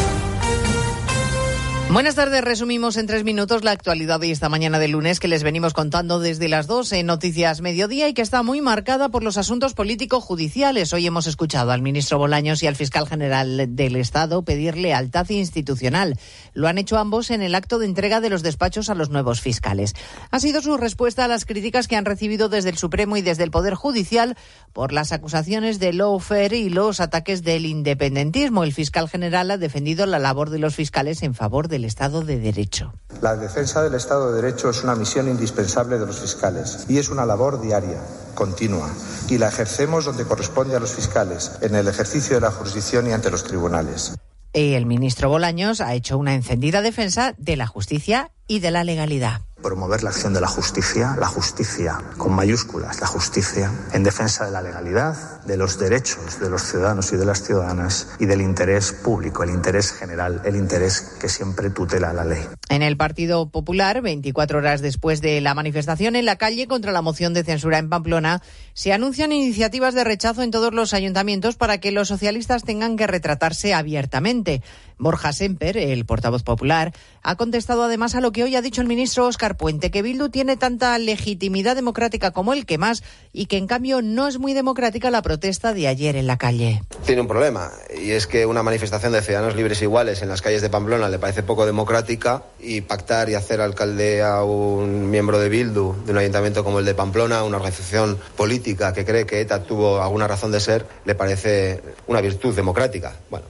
Buenas 1.91 2.15
tardes, 2.15 2.41
resumimos 2.41 2.95
en 2.95 3.05
tres 3.05 3.25
minutos 3.25 3.65
la 3.65 3.71
actualidad 3.71 4.21
de 4.21 4.31
esta 4.31 4.47
mañana 4.47 4.79
de 4.79 4.87
lunes 4.87 5.19
que 5.19 5.27
les 5.27 5.43
venimos 5.43 5.73
contando 5.73 6.21
desde 6.21 6.47
las 6.47 6.65
dos 6.65 6.93
en 6.93 7.05
Noticias 7.05 7.59
Mediodía 7.59 8.07
y 8.07 8.13
que 8.13 8.21
está 8.21 8.43
muy 8.43 8.61
marcada 8.61 9.09
por 9.09 9.23
los 9.23 9.35
asuntos 9.35 9.73
político-judiciales. 9.73 10.93
Hoy 10.93 11.05
hemos 11.05 11.27
escuchado 11.27 11.71
al 11.71 11.81
ministro 11.81 12.17
Bolaños 12.17 12.63
y 12.63 12.67
al 12.67 12.77
fiscal 12.77 13.09
general 13.09 13.75
del 13.75 13.97
Estado 13.97 14.41
pedir 14.45 14.77
lealtad 14.77 15.29
institucional. 15.31 16.17
Lo 16.53 16.69
han 16.69 16.77
hecho 16.77 16.97
ambos 16.97 17.29
en 17.29 17.41
el 17.41 17.55
acto 17.55 17.77
de 17.77 17.87
entrega 17.87 18.21
de 18.21 18.29
los 18.29 18.41
despachos 18.41 18.89
a 18.89 18.95
los 18.95 19.09
nuevos 19.09 19.41
fiscales. 19.41 19.93
Ha 20.31 20.39
sido 20.39 20.61
su 20.61 20.77
respuesta 20.77 21.25
a 21.25 21.27
las 21.27 21.43
críticas 21.43 21.89
que 21.89 21.97
han 21.97 22.05
recibido 22.05 22.47
desde 22.47 22.69
el 22.69 22.77
Supremo 22.77 23.17
y 23.17 23.21
desde 23.21 23.43
el 23.43 23.51
Poder 23.51 23.73
Judicial 23.73 24.37
por 24.71 24.93
las 24.93 25.11
acusaciones 25.11 25.77
de 25.79 25.91
lawfare 25.91 26.57
y 26.57 26.69
los 26.69 27.01
ataques 27.01 27.43
del 27.43 27.65
independentismo. 27.65 28.63
El 28.63 28.71
fiscal 28.71 29.09
general 29.09 29.51
ha 29.51 29.57
defendido 29.57 30.05
la 30.05 30.19
labor 30.19 30.51
de 30.51 30.59
los 30.59 30.73
fiscales 30.73 31.21
en 31.21 31.33
favor 31.33 31.67
del 31.81 31.87
Estado 31.87 32.21
de 32.21 32.37
Derecho. 32.37 32.93
La 33.21 33.35
defensa 33.35 33.81
del 33.81 33.95
Estado 33.95 34.31
de 34.31 34.39
Derecho 34.39 34.69
es 34.69 34.83
una 34.83 34.93
misión 34.93 35.27
indispensable 35.27 35.97
de 35.97 36.05
los 36.05 36.19
fiscales 36.19 36.85
y 36.87 36.99
es 36.99 37.09
una 37.09 37.25
labor 37.25 37.59
diaria, 37.59 37.99
continua, 38.35 38.87
y 39.29 39.39
la 39.39 39.47
ejercemos 39.47 40.05
donde 40.05 40.25
corresponde 40.25 40.75
a 40.75 40.79
los 40.79 40.93
fiscales, 40.93 41.53
en 41.61 41.73
el 41.73 41.87
ejercicio 41.87 42.35
de 42.35 42.41
la 42.41 42.51
jurisdicción 42.51 43.07
y 43.07 43.13
ante 43.13 43.31
los 43.31 43.45
tribunales. 43.45 44.13
El 44.53 44.85
ministro 44.85 45.29
Bolaños 45.29 45.81
ha 45.81 45.95
hecho 45.95 46.19
una 46.19 46.35
encendida 46.35 46.83
defensa 46.83 47.33
de 47.39 47.55
la 47.55 47.65
justicia 47.65 48.29
y 48.47 48.59
de 48.59 48.69
la 48.69 48.83
legalidad 48.83 49.41
promover 49.61 50.03
la 50.03 50.09
acción 50.09 50.33
de 50.33 50.41
la 50.41 50.47
justicia, 50.47 51.15
la 51.19 51.27
justicia 51.27 51.99
con 52.17 52.33
mayúsculas, 52.33 52.99
la 52.99 53.07
justicia 53.07 53.71
en 53.93 54.03
defensa 54.03 54.45
de 54.45 54.51
la 54.51 54.61
legalidad, 54.61 55.41
de 55.45 55.57
los 55.57 55.79
derechos 55.79 56.39
de 56.39 56.49
los 56.49 56.63
ciudadanos 56.63 57.11
y 57.13 57.17
de 57.17 57.25
las 57.25 57.43
ciudadanas 57.43 58.09
y 58.19 58.25
del 58.25 58.41
interés 58.41 58.91
público, 58.91 59.43
el 59.43 59.49
interés 59.49 59.91
general, 59.91 60.41
el 60.45 60.55
interés 60.55 61.17
que 61.19 61.29
siempre 61.29 61.69
tutela 61.69 62.13
la 62.13 62.25
ley. 62.25 62.43
En 62.69 62.81
el 62.81 62.97
Partido 62.97 63.49
Popular, 63.49 64.01
24 64.01 64.59
horas 64.59 64.81
después 64.81 65.21
de 65.21 65.41
la 65.41 65.53
manifestación 65.53 66.15
en 66.15 66.25
la 66.25 66.37
calle 66.37 66.67
contra 66.67 66.91
la 66.91 67.01
moción 67.01 67.33
de 67.33 67.43
censura 67.43 67.77
en 67.77 67.89
Pamplona, 67.89 68.41
se 68.73 68.93
anuncian 68.93 69.31
iniciativas 69.31 69.93
de 69.93 70.03
rechazo 70.03 70.41
en 70.41 70.51
todos 70.51 70.73
los 70.73 70.93
ayuntamientos 70.93 71.55
para 71.55 71.79
que 71.79 71.91
los 71.91 72.07
socialistas 72.07 72.63
tengan 72.63 72.95
que 72.95 73.07
retratarse 73.07 73.73
abiertamente. 73.73 74.61
Borja 75.01 75.33
Semper, 75.33 75.77
el 75.77 76.05
portavoz 76.05 76.43
popular, 76.43 76.93
ha 77.23 77.35
contestado 77.35 77.83
además 77.83 78.13
a 78.13 78.21
lo 78.21 78.31
que 78.31 78.43
hoy 78.43 78.55
ha 78.55 78.61
dicho 78.61 78.81
el 78.81 78.87
ministro 78.87 79.25
Óscar 79.25 79.57
Puente, 79.57 79.89
que 79.89 80.03
Bildu 80.03 80.29
tiene 80.29 80.57
tanta 80.57 80.95
legitimidad 80.99 81.75
democrática 81.75 82.29
como 82.29 82.53
el 82.53 82.67
que 82.67 82.77
más 82.77 83.03
y 83.33 83.47
que 83.47 83.57
en 83.57 83.65
cambio 83.65 84.03
no 84.03 84.27
es 84.27 84.37
muy 84.37 84.53
democrática 84.53 85.09
la 85.09 85.23
protesta 85.23 85.73
de 85.73 85.87
ayer 85.87 86.15
en 86.15 86.27
la 86.27 86.37
calle. 86.37 86.83
Tiene 87.03 87.21
un 87.21 87.27
problema 87.27 87.71
y 87.99 88.11
es 88.11 88.27
que 88.27 88.45
una 88.45 88.61
manifestación 88.61 89.11
de 89.11 89.23
ciudadanos 89.23 89.55
libres 89.55 89.81
iguales 89.81 90.21
en 90.21 90.29
las 90.29 90.43
calles 90.43 90.61
de 90.61 90.69
Pamplona 90.69 91.09
le 91.09 91.17
parece 91.17 91.41
poco 91.41 91.65
democrática 91.65 92.43
y 92.59 92.81
pactar 92.81 93.27
y 93.31 93.33
hacer 93.33 93.59
alcalde 93.59 94.21
a 94.21 94.43
un 94.43 95.09
miembro 95.09 95.39
de 95.39 95.49
Bildu 95.49 95.95
de 96.05 96.11
un 96.11 96.19
ayuntamiento 96.19 96.63
como 96.63 96.77
el 96.77 96.85
de 96.85 96.93
Pamplona, 96.93 97.43
una 97.43 97.57
organización 97.57 98.19
política 98.37 98.93
que 98.93 99.03
cree 99.03 99.25
que 99.25 99.41
ETA 99.41 99.63
tuvo 99.63 99.99
alguna 99.99 100.27
razón 100.27 100.51
de 100.51 100.59
ser, 100.59 100.85
le 101.05 101.15
parece 101.15 101.81
una 102.05 102.21
virtud 102.21 102.55
democrática. 102.55 103.15
Bueno, 103.31 103.47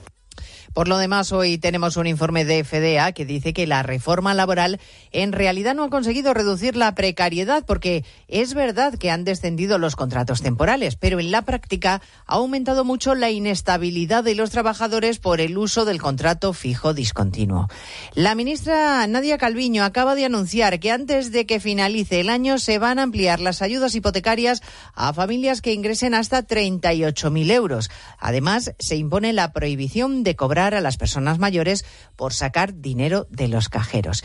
por 0.74 0.88
lo 0.88 0.98
demás, 0.98 1.32
hoy 1.32 1.58
tenemos 1.58 1.96
un 1.96 2.06
informe 2.06 2.44
de 2.44 2.64
FDA 2.64 3.12
que 3.12 3.26
dice 3.26 3.52
que 3.52 3.66
la 3.66 3.82
reforma 3.82 4.34
laboral 4.34 4.80
en 5.12 5.32
realidad 5.32 5.74
no 5.74 5.84
ha 5.84 5.90
conseguido 5.90 6.34
reducir 6.34 6.76
la 6.76 6.94
precariedad 6.94 7.64
porque 7.66 8.04
es 8.28 8.54
verdad 8.54 8.98
que 8.98 9.10
han 9.10 9.24
descendido 9.24 9.78
los 9.78 9.96
contratos 9.96 10.42
temporales, 10.42 10.96
pero 10.96 11.20
en 11.20 11.30
la 11.30 11.42
práctica 11.42 12.02
ha 12.26 12.34
aumentado 12.34 12.84
mucho 12.84 13.14
la 13.14 13.30
inestabilidad 13.30 14.24
de 14.24 14.34
los 14.34 14.50
trabajadores 14.50 15.18
por 15.18 15.40
el 15.40 15.58
uso 15.58 15.84
del 15.84 16.00
contrato 16.00 16.52
fijo 16.52 16.94
discontinuo. 16.94 17.68
La 18.14 18.34
ministra 18.34 19.06
Nadia 19.06 19.38
Calviño 19.38 19.84
acaba 19.84 20.14
de 20.14 20.24
anunciar 20.24 20.80
que 20.80 20.90
antes 20.90 21.32
de 21.32 21.46
que 21.46 21.60
finalice 21.60 22.20
el 22.20 22.28
año 22.28 22.58
se 22.58 22.78
van 22.78 22.98
a 22.98 23.02
ampliar 23.02 23.40
las 23.40 23.62
ayudas 23.62 23.94
hipotecarias 23.94 24.62
a 24.94 25.12
familias 25.12 25.60
que 25.60 25.72
ingresen 25.72 26.14
hasta 26.14 26.46
38.000 26.46 27.50
euros. 27.52 27.90
Además, 28.18 28.74
se 28.78 28.96
impone 28.96 29.32
la 29.32 29.52
prohibición 29.52 30.22
de 30.22 30.36
cobrar 30.36 30.74
a 30.74 30.80
las 30.80 30.96
personas 30.96 31.38
mayores 31.38 31.84
por 32.16 32.32
sacar 32.32 32.80
dinero 32.80 33.26
de 33.30 33.48
los 33.48 33.68
cajeros. 33.68 34.24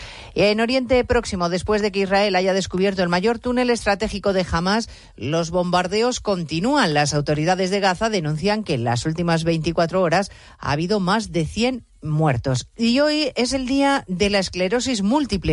Próximo, 1.08 1.50
después 1.50 1.82
de 1.82 1.92
que 1.92 2.02
Israel 2.02 2.36
haya 2.36 2.54
descubierto 2.54 3.02
el 3.02 3.10
mayor 3.10 3.40
túnel 3.40 3.72
estratégico 3.72 4.32
de 4.32 4.46
Hamas, 4.50 4.90
los 5.16 5.50
bombardeos 5.50 6.20
continúan. 6.20 6.94
Las 6.94 7.16
autoridades 7.16 7.72
de 7.72 7.80
Gaza 7.80 8.10
denuncian 8.10 8.64
que 8.64 8.76
en 8.76 8.84
las 8.84 9.06
últimas 9.08 9.44
24 9.44 10.02
horas 10.02 10.30
ha 10.60 10.72
habido 10.72 11.00
más 11.00 11.32
de 11.32 11.46
100 11.46 11.84
muertos. 12.04 12.70
Y 12.78 13.00
hoy 13.00 13.32
es 13.36 13.54
el 13.54 13.66
día 13.66 14.04
de 14.08 14.30
la 14.30 14.40
esclerosis 14.40 15.02
múltiple. 15.02 15.46